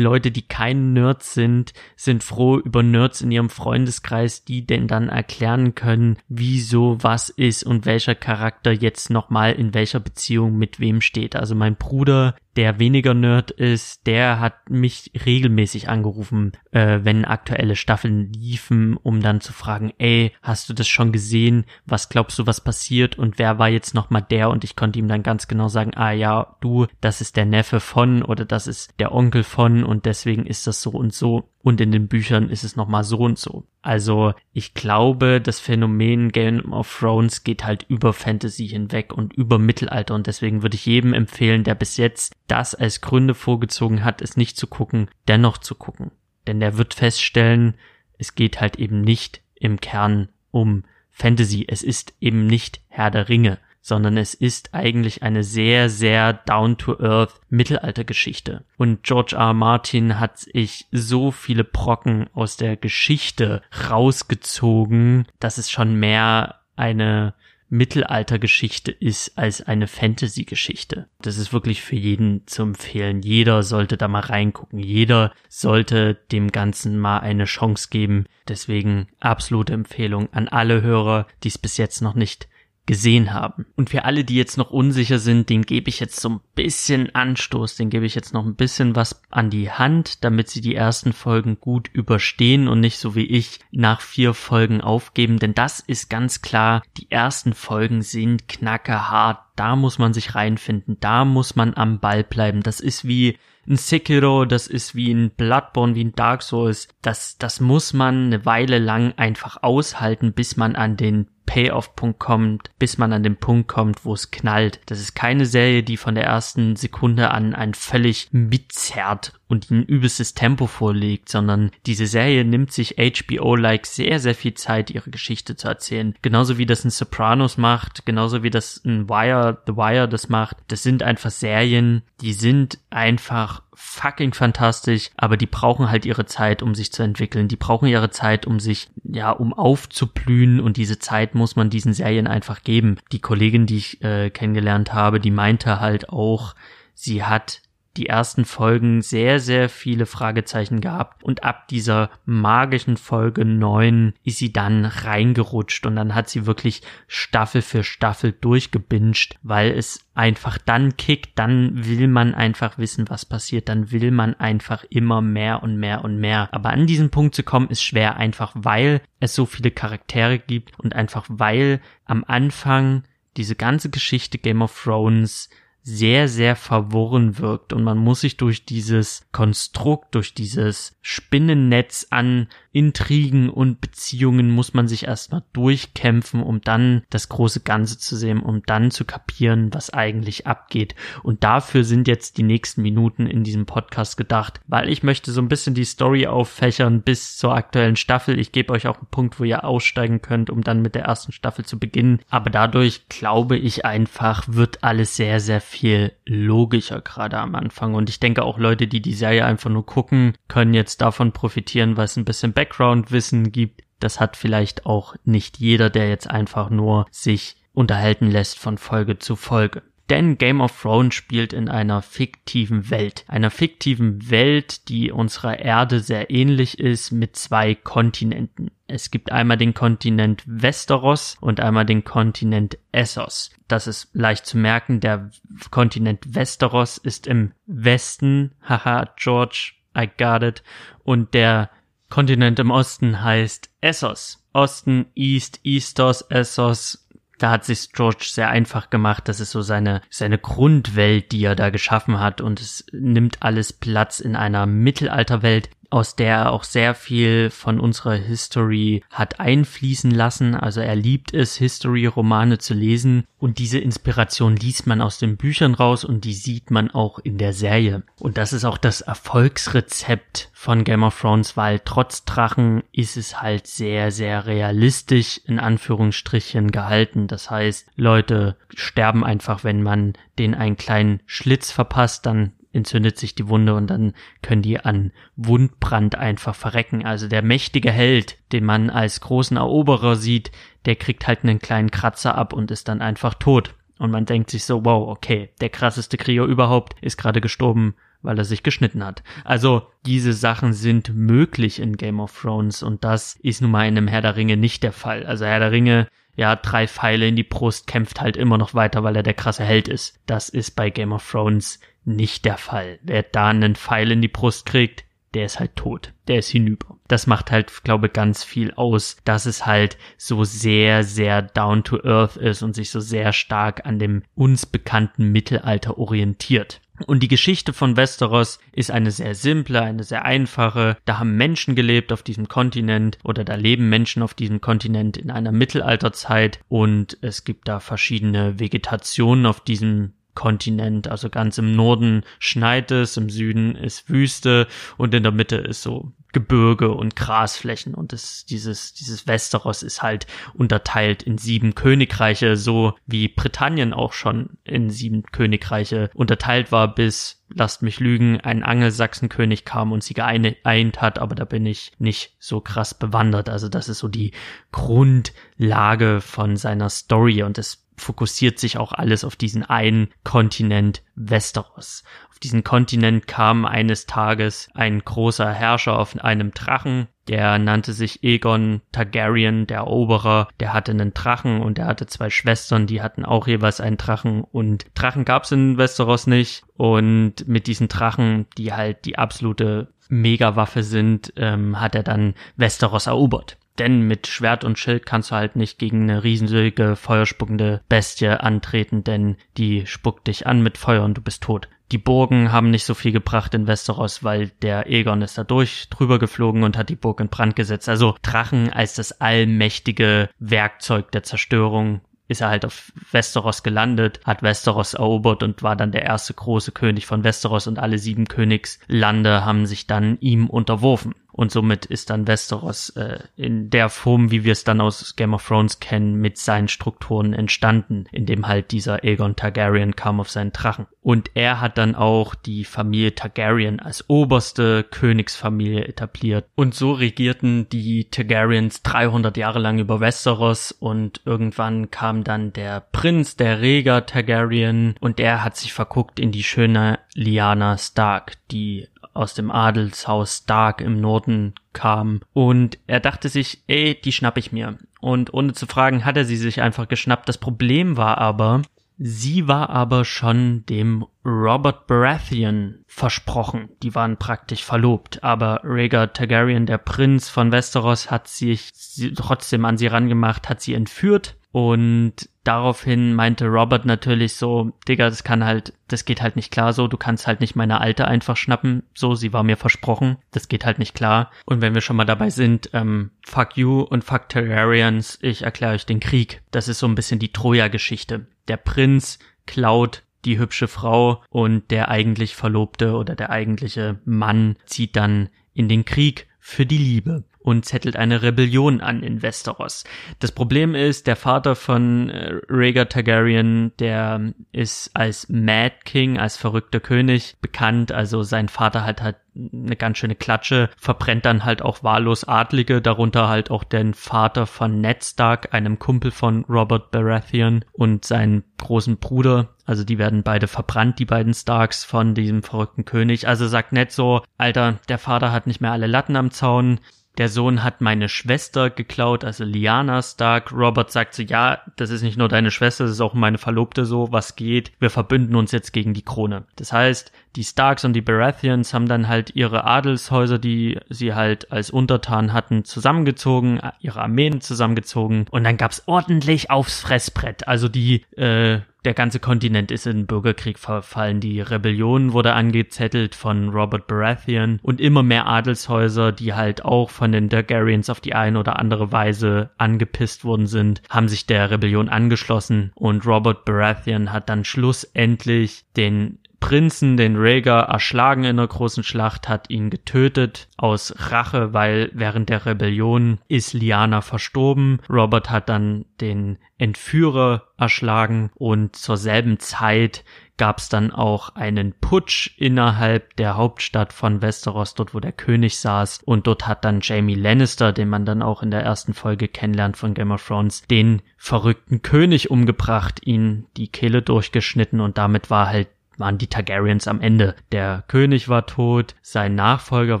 [0.00, 5.08] Leute, die kein Nerds sind, sind froh über Nerds in ihrem Freundeskreis, die denn dann
[5.08, 11.00] erklären können, wieso was ist und welcher Charakter jetzt nochmal in welcher Beziehung mit wem
[11.00, 11.36] steht.
[11.36, 17.76] Also mein Bruder, der weniger Nerd ist, der hat mich regelmäßig angerufen, äh, wenn aktuelle
[17.76, 21.64] Staffeln liefen, um dann zu fragen, ey, hast du das schon gesehen?
[21.86, 23.18] Was glaubst du, was passiert?
[23.18, 24.50] Und wer war jetzt nochmal der?
[24.50, 27.80] Und ich konnte ihm dann ganz genau sagen, ah ja, du, das ist der Neffe
[27.80, 31.80] von oder das ist der Onkel von und deswegen ist das so und so und
[31.80, 33.64] in den Büchern ist es nochmal so und so.
[33.82, 39.58] Also ich glaube, das Phänomen Game of Thrones geht halt über Fantasy hinweg und über
[39.58, 44.22] Mittelalter und deswegen würde ich jedem empfehlen, der bis jetzt das als Gründe vorgezogen hat,
[44.22, 46.12] es nicht zu gucken, dennoch zu gucken.
[46.46, 47.74] Denn der wird feststellen,
[48.18, 53.28] es geht halt eben nicht im Kern um Fantasy, es ist eben nicht Herr der
[53.28, 58.64] Ringe sondern es ist eigentlich eine sehr, sehr down-to-earth Mittelaltergeschichte.
[58.76, 59.50] Und George R.
[59.50, 59.54] R.
[59.54, 67.34] Martin hat sich so viele Brocken aus der Geschichte rausgezogen, dass es schon mehr eine
[67.70, 71.08] Mittelaltergeschichte ist als eine Fantasy-Geschichte.
[71.22, 73.22] Das ist wirklich für jeden zu empfehlen.
[73.22, 74.80] Jeder sollte da mal reingucken.
[74.80, 78.26] Jeder sollte dem Ganzen mal eine Chance geben.
[78.48, 82.48] Deswegen absolute Empfehlung an alle Hörer, die es bis jetzt noch nicht
[82.90, 83.66] gesehen haben.
[83.76, 87.14] Und für alle, die jetzt noch unsicher sind, den gebe ich jetzt so ein bisschen
[87.14, 90.74] Anstoß, den gebe ich jetzt noch ein bisschen was an die Hand, damit sie die
[90.74, 95.78] ersten Folgen gut überstehen und nicht so wie ich nach vier Folgen aufgeben, denn das
[95.78, 101.54] ist ganz klar, die ersten Folgen sind knackerhart, da muss man sich reinfinden, da muss
[101.54, 106.06] man am Ball bleiben, das ist wie ein Sekiro, das ist wie ein Bloodborne, wie
[106.06, 110.96] ein Dark Souls, das, das muss man eine Weile lang einfach aushalten, bis man an
[110.96, 114.78] den Payoff-Punkt kommt, bis man an den Punkt kommt, wo es knallt.
[114.86, 119.82] Das ist keine Serie, die von der ersten Sekunde an ein völlig mitzerrt und ein
[119.82, 125.56] übelstes Tempo vorlegt, sondern diese Serie nimmt sich HBO-like sehr, sehr viel Zeit, ihre Geschichte
[125.56, 126.14] zu erzählen.
[126.22, 130.56] Genauso wie das ein Sopranos macht, genauso wie das ein Wire, The Wire das macht.
[130.68, 136.62] Das sind einfach Serien, die sind einfach fucking fantastisch, aber die brauchen halt ihre Zeit,
[136.62, 137.48] um sich zu entwickeln.
[137.48, 141.92] Die brauchen ihre Zeit, um sich, ja, um aufzublühen und diese Zeit muss man diesen
[141.92, 142.98] Serien einfach geben.
[143.12, 146.54] Die Kollegin, die ich äh, kennengelernt habe, die meinte halt auch,
[146.94, 147.62] sie hat
[148.00, 151.22] die ersten Folgen sehr, sehr viele Fragezeichen gehabt.
[151.22, 156.80] Und ab dieser magischen Folge 9 ist sie dann reingerutscht und dann hat sie wirklich
[157.08, 163.26] Staffel für Staffel durchgebinged, weil es einfach dann kickt, dann will man einfach wissen, was
[163.26, 166.48] passiert, dann will man einfach immer mehr und mehr und mehr.
[166.52, 170.80] Aber an diesen Punkt zu kommen ist schwer, einfach weil es so viele Charaktere gibt
[170.80, 173.02] und einfach weil am Anfang
[173.36, 175.50] diese ganze Geschichte Game of Thrones
[175.82, 177.72] sehr, sehr verworren wirkt.
[177.72, 184.74] Und man muss sich durch dieses Konstrukt, durch dieses Spinnennetz an Intrigen und Beziehungen muss
[184.74, 189.74] man sich erstmal durchkämpfen, um dann das große Ganze zu sehen, um dann zu kapieren,
[189.74, 190.94] was eigentlich abgeht.
[191.22, 195.40] Und dafür sind jetzt die nächsten Minuten in diesem Podcast gedacht, weil ich möchte so
[195.40, 198.38] ein bisschen die Story auffächern bis zur aktuellen Staffel.
[198.38, 201.32] Ich gebe euch auch einen Punkt, wo ihr aussteigen könnt, um dann mit der ersten
[201.32, 202.20] Staffel zu beginnen.
[202.30, 207.94] Aber dadurch glaube ich einfach, wird alles sehr, sehr viel logischer gerade am Anfang.
[207.94, 211.96] Und ich denke auch Leute, die die Serie einfach nur gucken, können jetzt davon profitieren,
[211.96, 213.84] weil es ein bisschen Background-Wissen gibt.
[214.00, 219.18] Das hat vielleicht auch nicht jeder, der jetzt einfach nur sich unterhalten lässt von Folge
[219.18, 219.82] zu Folge.
[220.10, 223.24] Denn Game of Thrones spielt in einer fiktiven Welt.
[223.28, 228.70] Einer fiktiven Welt, die unserer Erde sehr ähnlich ist, mit zwei Kontinenten.
[228.86, 233.52] Es gibt einmal den Kontinent Westeros und einmal den Kontinent Essos.
[233.68, 235.00] Das ist leicht zu merken.
[235.00, 235.30] Der
[235.70, 238.52] Kontinent Westeros ist im Westen.
[238.68, 240.62] Haha, George, I got it.
[241.04, 241.70] Und der
[242.10, 244.44] Kontinent im Osten heißt Essos.
[244.52, 247.06] Osten, East, Eastos, Essos,
[247.40, 249.26] da hat sich George sehr einfach gemacht.
[249.26, 252.42] Das ist so seine, seine Grundwelt, die er da geschaffen hat.
[252.42, 257.80] Und es nimmt alles Platz in einer Mittelalterwelt, aus der er auch sehr viel von
[257.80, 260.54] unserer History hat einfließen lassen.
[260.54, 265.74] Also er liebt es, History-Romane zu lesen und diese Inspiration liest man aus den Büchern
[265.74, 268.04] raus und die sieht man auch in der Serie.
[268.18, 273.42] Und das ist auch das Erfolgsrezept von Game of Thrones, weil trotz Drachen ist es
[273.42, 277.26] halt sehr, sehr realistisch in Anführungsstrichen gehalten.
[277.26, 283.34] Das heißt, Leute sterben einfach, wenn man den einen kleinen Schlitz verpasst, dann entzündet sich
[283.34, 287.04] die Wunde und dann können die an Wundbrand einfach verrecken.
[287.04, 290.52] Also der mächtige Held, den man als großen Eroberer sieht,
[290.84, 293.74] der kriegt halt einen kleinen Kratzer ab und ist dann einfach tot.
[293.98, 298.38] Und man denkt sich so, wow, okay, der krasseste Krieger überhaupt ist gerade gestorben, weil
[298.38, 299.22] er sich geschnitten hat.
[299.44, 303.96] Also diese Sachen sind möglich in Game of Thrones und das ist nun mal in
[303.96, 305.26] einem Herr der Ringe nicht der Fall.
[305.26, 309.02] Also Herr der Ringe ja, drei Pfeile in die Brust, kämpft halt immer noch weiter,
[309.02, 310.18] weil er der krasse Held ist.
[310.24, 312.98] Das ist bei Game of Thrones nicht der Fall.
[313.02, 316.12] Wer da einen Pfeil in die Brust kriegt, der ist halt tot.
[316.26, 316.98] Der ist hinüber.
[317.06, 322.02] Das macht halt, glaube ganz viel aus, dass es halt so sehr, sehr down to
[322.02, 326.80] earth ist und sich so sehr stark an dem uns bekannten Mittelalter orientiert.
[327.06, 330.98] Und die Geschichte von Westeros ist eine sehr simple, eine sehr einfache.
[331.04, 335.30] Da haben Menschen gelebt auf diesem Kontinent oder da leben Menschen auf diesem Kontinent in
[335.30, 341.08] einer Mittelalterzeit und es gibt da verschiedene Vegetationen auf diesem Kontinent.
[341.08, 344.66] Also ganz im Norden schneit es, im Süden ist Wüste
[344.96, 350.02] und in der Mitte ist so Gebirge und Grasflächen und das, dieses, dieses Westeros ist
[350.02, 356.94] halt unterteilt in sieben Königreiche, so wie Britannien auch schon in sieben Königreiche unterteilt war,
[356.94, 361.92] bis, lasst mich lügen, ein Angelsachsenkönig kam und sie geeint hat, aber da bin ich
[361.98, 363.48] nicht so krass bewandert.
[363.48, 364.32] Also das ist so die
[364.70, 372.02] Grundlage von seiner Story und es fokussiert sich auch alles auf diesen einen Kontinent Westeros.
[372.30, 378.24] Auf diesen Kontinent kam eines Tages ein großer Herrscher auf einem Drachen, der nannte sich
[378.24, 383.24] Egon Targaryen, der Eroberer, der hatte einen Drachen und er hatte zwei Schwestern, die hatten
[383.24, 388.72] auch jeweils einen Drachen und Drachen gab's in Westeros nicht und mit diesen Drachen, die
[388.72, 393.59] halt die absolute Megawaffe sind, ähm, hat er dann Westeros erobert.
[393.78, 399.04] Denn mit Schwert und Schild kannst du halt nicht gegen eine riesige, feuerspuckende Bestie antreten,
[399.04, 401.68] denn die spuckt dich an mit Feuer und du bist tot.
[401.92, 405.88] Die Burgen haben nicht so viel gebracht in Westeros, weil der Egon ist da durch
[405.90, 407.88] drüber geflogen und hat die Burg in Brand gesetzt.
[407.88, 414.44] Also Drachen als das allmächtige Werkzeug der Zerstörung ist er halt auf Westeros gelandet, hat
[414.44, 419.44] Westeros erobert und war dann der erste große König von Westeros und alle sieben Königslande
[419.44, 421.16] haben sich dann ihm unterworfen.
[421.40, 425.32] Und somit ist dann Westeros äh, in der Form, wie wir es dann aus Game
[425.32, 430.52] of Thrones kennen, mit seinen Strukturen entstanden, indem halt dieser Aegon Targaryen kam auf seinen
[430.52, 430.86] Drachen.
[431.00, 436.44] Und er hat dann auch die Familie Targaryen als oberste Königsfamilie etabliert.
[436.56, 442.80] Und so regierten die Targaryens 300 Jahre lang über Westeros und irgendwann kam dann der
[442.92, 448.88] Prinz, der Rhaegar Targaryen und der hat sich verguckt in die schöne Lyanna Stark, die
[449.12, 452.20] aus dem Adelshaus Stark im Norden kam.
[452.32, 454.78] Und er dachte sich, ey, die schnapp ich mir.
[455.00, 457.28] Und ohne zu fragen, hat er sie sich einfach geschnappt.
[457.28, 458.62] Das Problem war aber,
[459.02, 463.70] Sie war aber schon dem Robert Baratheon versprochen.
[463.82, 465.24] Die waren praktisch verlobt.
[465.24, 468.70] Aber Rhaegar Targaryen, der Prinz von Westeros, hat sich
[469.16, 475.24] trotzdem an sie rangemacht, hat sie entführt und daraufhin meinte Robert natürlich so, Digga, das
[475.24, 478.36] kann halt, das geht halt nicht klar so, du kannst halt nicht meine Alte einfach
[478.36, 481.30] schnappen, so, sie war mir versprochen, das geht halt nicht klar.
[481.46, 485.74] Und wenn wir schon mal dabei sind, ähm, fuck you und fuck Targaryens, ich erkläre
[485.74, 486.42] euch den Krieg.
[486.52, 488.26] Das ist so ein bisschen die Troja-Geschichte.
[488.50, 494.96] Der Prinz klaut die hübsche Frau und der eigentlich Verlobte oder der eigentliche Mann zieht
[494.96, 499.84] dann in den Krieg für die Liebe und zettelt eine Rebellion an in Westeros.
[500.18, 506.36] Das Problem ist, der Vater von äh, Rhaegar Targaryen, der ist als Mad King, als
[506.36, 507.92] verrückter König bekannt.
[507.92, 512.82] Also sein Vater hat halt eine ganz schöne Klatsche, verbrennt dann halt auch wahllos Adlige,
[512.82, 518.44] darunter halt auch den Vater von Ned Stark, einem Kumpel von Robert Baratheon und seinen
[518.58, 519.54] großen Bruder.
[519.64, 523.28] Also die werden beide verbrannt, die beiden Starks von diesem verrückten König.
[523.28, 526.80] Also sagt Ned so, Alter, der Vater hat nicht mehr alle Latten am Zaun,
[527.20, 530.52] der Sohn hat meine Schwester geklaut, also Liana Stark.
[530.52, 533.84] Robert sagt so, ja, das ist nicht nur deine Schwester, das ist auch meine Verlobte
[533.84, 534.72] so, was geht.
[534.80, 536.44] Wir verbünden uns jetzt gegen die Krone.
[536.56, 541.52] Das heißt, die Starks und die Baratheons haben dann halt ihre Adelshäuser, die sie halt
[541.52, 547.46] als Untertan hatten, zusammengezogen, ihre Armeen zusammengezogen und dann gab's ordentlich aufs Fressbrett.
[547.46, 551.20] Also die äh, der ganze Kontinent ist in Bürgerkrieg verfallen.
[551.20, 557.12] Die Rebellion wurde angezettelt von Robert Baratheon und immer mehr Adelshäuser, die halt auch von
[557.12, 561.88] den Targaryens auf die eine oder andere Weise angepisst worden sind, haben sich der Rebellion
[561.88, 568.82] angeschlossen und Robert Baratheon hat dann schlussendlich den Prinzen, den Rhaegar, erschlagen in einer großen
[568.82, 574.80] Schlacht, hat ihn getötet aus Rache, weil während der Rebellion ist Lyanna verstorben.
[574.88, 580.04] Robert hat dann den Entführer erschlagen und zur selben Zeit
[580.40, 585.58] gab es dann auch einen Putsch innerhalb der Hauptstadt von Westeros, dort wo der König
[585.58, 586.00] saß.
[586.06, 589.76] Und dort hat dann Jamie Lannister, den man dann auch in der ersten Folge kennenlernt
[589.76, 595.48] von Game of Thrones, den verrückten König umgebracht, ihn die Kehle durchgeschnitten und damit war
[595.48, 595.68] halt
[596.00, 597.36] waren die Targaryens am Ende.
[597.52, 600.00] Der König war tot, sein Nachfolger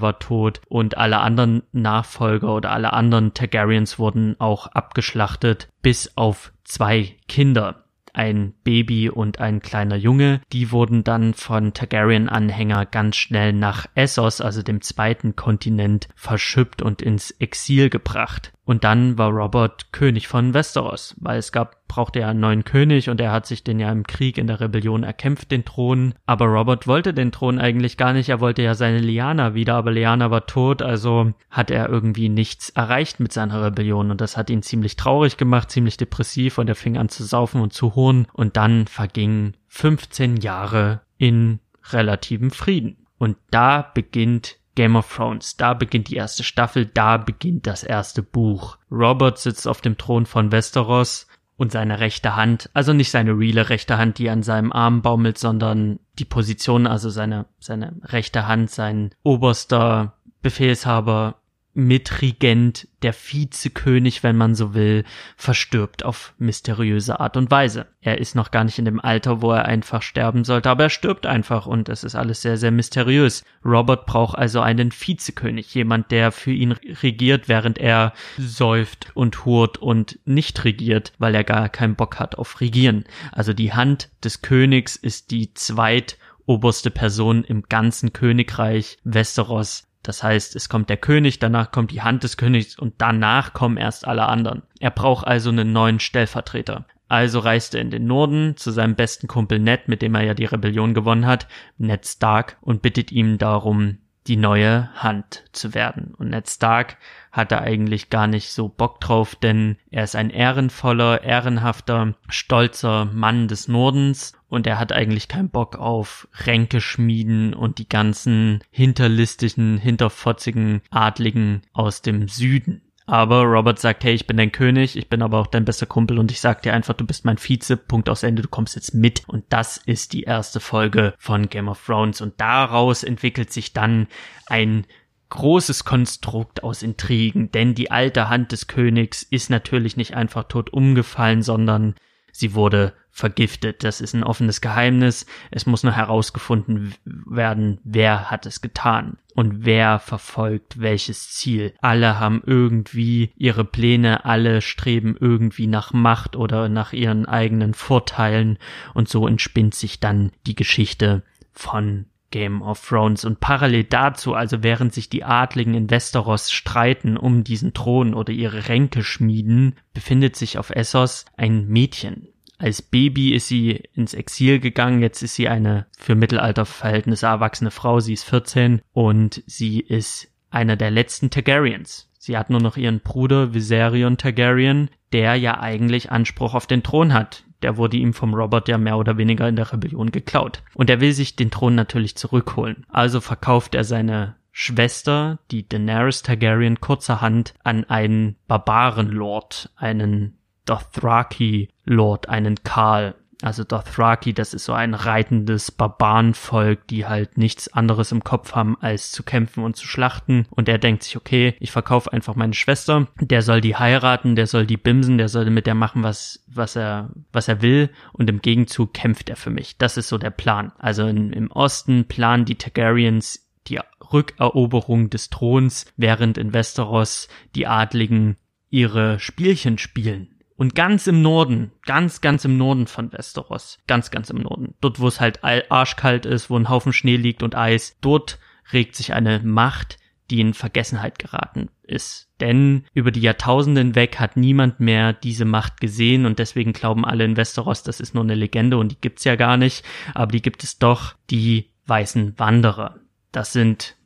[0.00, 6.52] war tot und alle anderen Nachfolger oder alle anderen Targaryens wurden auch abgeschlachtet, bis auf
[6.64, 10.40] zwei Kinder ein Baby und ein kleiner Junge.
[10.52, 17.02] Die wurden dann von Targaryen-Anhänger ganz schnell nach Essos, also dem zweiten Kontinent, verschüppt und
[17.02, 18.52] ins Exil gebracht.
[18.70, 23.10] Und dann war Robert König von Westeros, weil es gab, brauchte ja einen neuen König
[23.10, 26.14] und er hat sich den ja im Krieg in der Rebellion erkämpft, den Thron.
[26.24, 29.90] Aber Robert wollte den Thron eigentlich gar nicht, er wollte ja seine Liana wieder, aber
[29.90, 34.50] Liana war tot, also hat er irgendwie nichts erreicht mit seiner Rebellion und das hat
[34.50, 38.28] ihn ziemlich traurig gemacht, ziemlich depressiv und er fing an zu saufen und zu hohnen
[38.34, 41.58] und dann vergingen 15 Jahre in
[41.90, 42.98] relativem Frieden.
[43.18, 45.58] Und da beginnt Game of Thrones.
[45.58, 48.78] Da beginnt die erste Staffel, da beginnt das erste Buch.
[48.90, 51.26] Robert sitzt auf dem Thron von Westeros
[51.58, 55.36] und seine rechte Hand, also nicht seine reale rechte Hand, die an seinem Arm baumelt,
[55.36, 61.39] sondern die Position, also seine, seine rechte Hand, sein oberster Befehlshaber
[61.72, 65.04] Mitregent, der Vizekönig, wenn man so will,
[65.36, 67.86] verstirbt auf mysteriöse Art und Weise.
[68.00, 70.90] Er ist noch gar nicht in dem Alter, wo er einfach sterben sollte, aber er
[70.90, 73.44] stirbt einfach und es ist alles sehr, sehr mysteriös.
[73.64, 79.78] Robert braucht also einen Vizekönig, jemand, der für ihn regiert, während er säuft und hurt
[79.78, 83.04] und nicht regiert, weil er gar keinen Bock hat auf Regieren.
[83.30, 90.56] Also die Hand des Königs ist die zweitoberste Person im ganzen Königreich Westeros das heißt,
[90.56, 94.26] es kommt der König, danach kommt die Hand des Königs und danach kommen erst alle
[94.26, 94.62] anderen.
[94.78, 96.86] Er braucht also einen neuen Stellvertreter.
[97.08, 100.34] Also reist er in den Norden zu seinem besten Kumpel Ned, mit dem er ja
[100.34, 106.14] die Rebellion gewonnen hat, Ned Stark, und bittet ihm darum, die neue Hand zu werden.
[106.16, 106.98] Und Ned Stark
[107.32, 113.48] hatte eigentlich gar nicht so Bock drauf, denn er ist ein ehrenvoller, ehrenhafter, stolzer Mann
[113.48, 119.78] des Nordens und er hat eigentlich keinen Bock auf Ränke schmieden und die ganzen hinterlistigen,
[119.78, 122.82] hinterfotzigen Adligen aus dem Süden.
[123.10, 126.16] Aber Robert sagt, hey, ich bin dein König, ich bin aber auch dein bester Kumpel
[126.20, 128.94] und ich sag dir einfach, du bist mein Vize, Punkt aus Ende, du kommst jetzt
[128.94, 129.24] mit.
[129.26, 134.06] Und das ist die erste Folge von Game of Thrones und daraus entwickelt sich dann
[134.46, 134.86] ein
[135.28, 140.72] großes Konstrukt aus Intrigen, denn die alte Hand des Königs ist natürlich nicht einfach tot
[140.72, 141.96] umgefallen, sondern
[142.32, 143.84] sie wurde vergiftet.
[143.84, 145.26] Das ist ein offenes Geheimnis.
[145.50, 151.74] Es muss noch herausgefunden werden, wer hat es getan und wer verfolgt welches Ziel.
[151.80, 158.58] Alle haben irgendwie ihre Pläne, alle streben irgendwie nach Macht oder nach ihren eigenen Vorteilen
[158.94, 163.24] und so entspinnt sich dann die Geschichte von Game of Thrones.
[163.24, 168.32] Und parallel dazu, also während sich die Adligen in Westeros streiten um diesen Thron oder
[168.32, 172.28] ihre Ränke schmieden, befindet sich auf Essos ein Mädchen.
[172.58, 178.00] Als Baby ist sie ins Exil gegangen, jetzt ist sie eine für Mittelalterverhältnisse erwachsene Frau,
[178.00, 182.10] sie ist 14 und sie ist einer der letzten Targaryens.
[182.18, 187.14] Sie hat nur noch ihren Bruder Viserion Targaryen, der ja eigentlich Anspruch auf den Thron
[187.14, 187.44] hat.
[187.62, 190.62] Der wurde ihm vom Robert ja mehr oder weniger in der Rebellion geklaut.
[190.74, 192.86] Und er will sich den Thron natürlich zurückholen.
[192.88, 202.62] Also verkauft er seine Schwester, die Daenerys Targaryen, kurzerhand an einen Barbarenlord, einen Dothraki-Lord, einen
[202.62, 203.14] Karl.
[203.42, 208.76] Also Dothraki, das ist so ein reitendes Barbarenvolk, die halt nichts anderes im Kopf haben,
[208.80, 210.46] als zu kämpfen und zu schlachten.
[210.50, 213.08] Und er denkt sich, okay, ich verkaufe einfach meine Schwester.
[213.18, 216.76] Der soll die heiraten, der soll die bimsen, der soll mit der machen, was, was
[216.76, 217.90] er, was er will.
[218.12, 219.78] Und im Gegenzug kämpft er für mich.
[219.78, 220.72] Das ist so der Plan.
[220.78, 223.80] Also in, im Osten planen die Targaryens die
[224.12, 228.36] Rückeroberung des Throns, während in Westeros die Adligen
[228.70, 230.29] ihre Spielchen spielen.
[230.60, 235.00] Und ganz im Norden, ganz, ganz im Norden von Westeros, ganz, ganz im Norden, dort
[235.00, 238.38] wo es halt arschkalt ist, wo ein Haufen Schnee liegt und Eis, dort
[238.70, 239.96] regt sich eine Macht,
[240.30, 242.28] die in Vergessenheit geraten ist.
[242.40, 247.24] Denn über die Jahrtausende hinweg hat niemand mehr diese Macht gesehen und deswegen glauben alle
[247.24, 250.42] in Westeros, das ist nur eine Legende und die gibt's ja gar nicht, aber die
[250.42, 252.96] gibt es doch, die weißen Wanderer.
[253.32, 253.96] Das sind,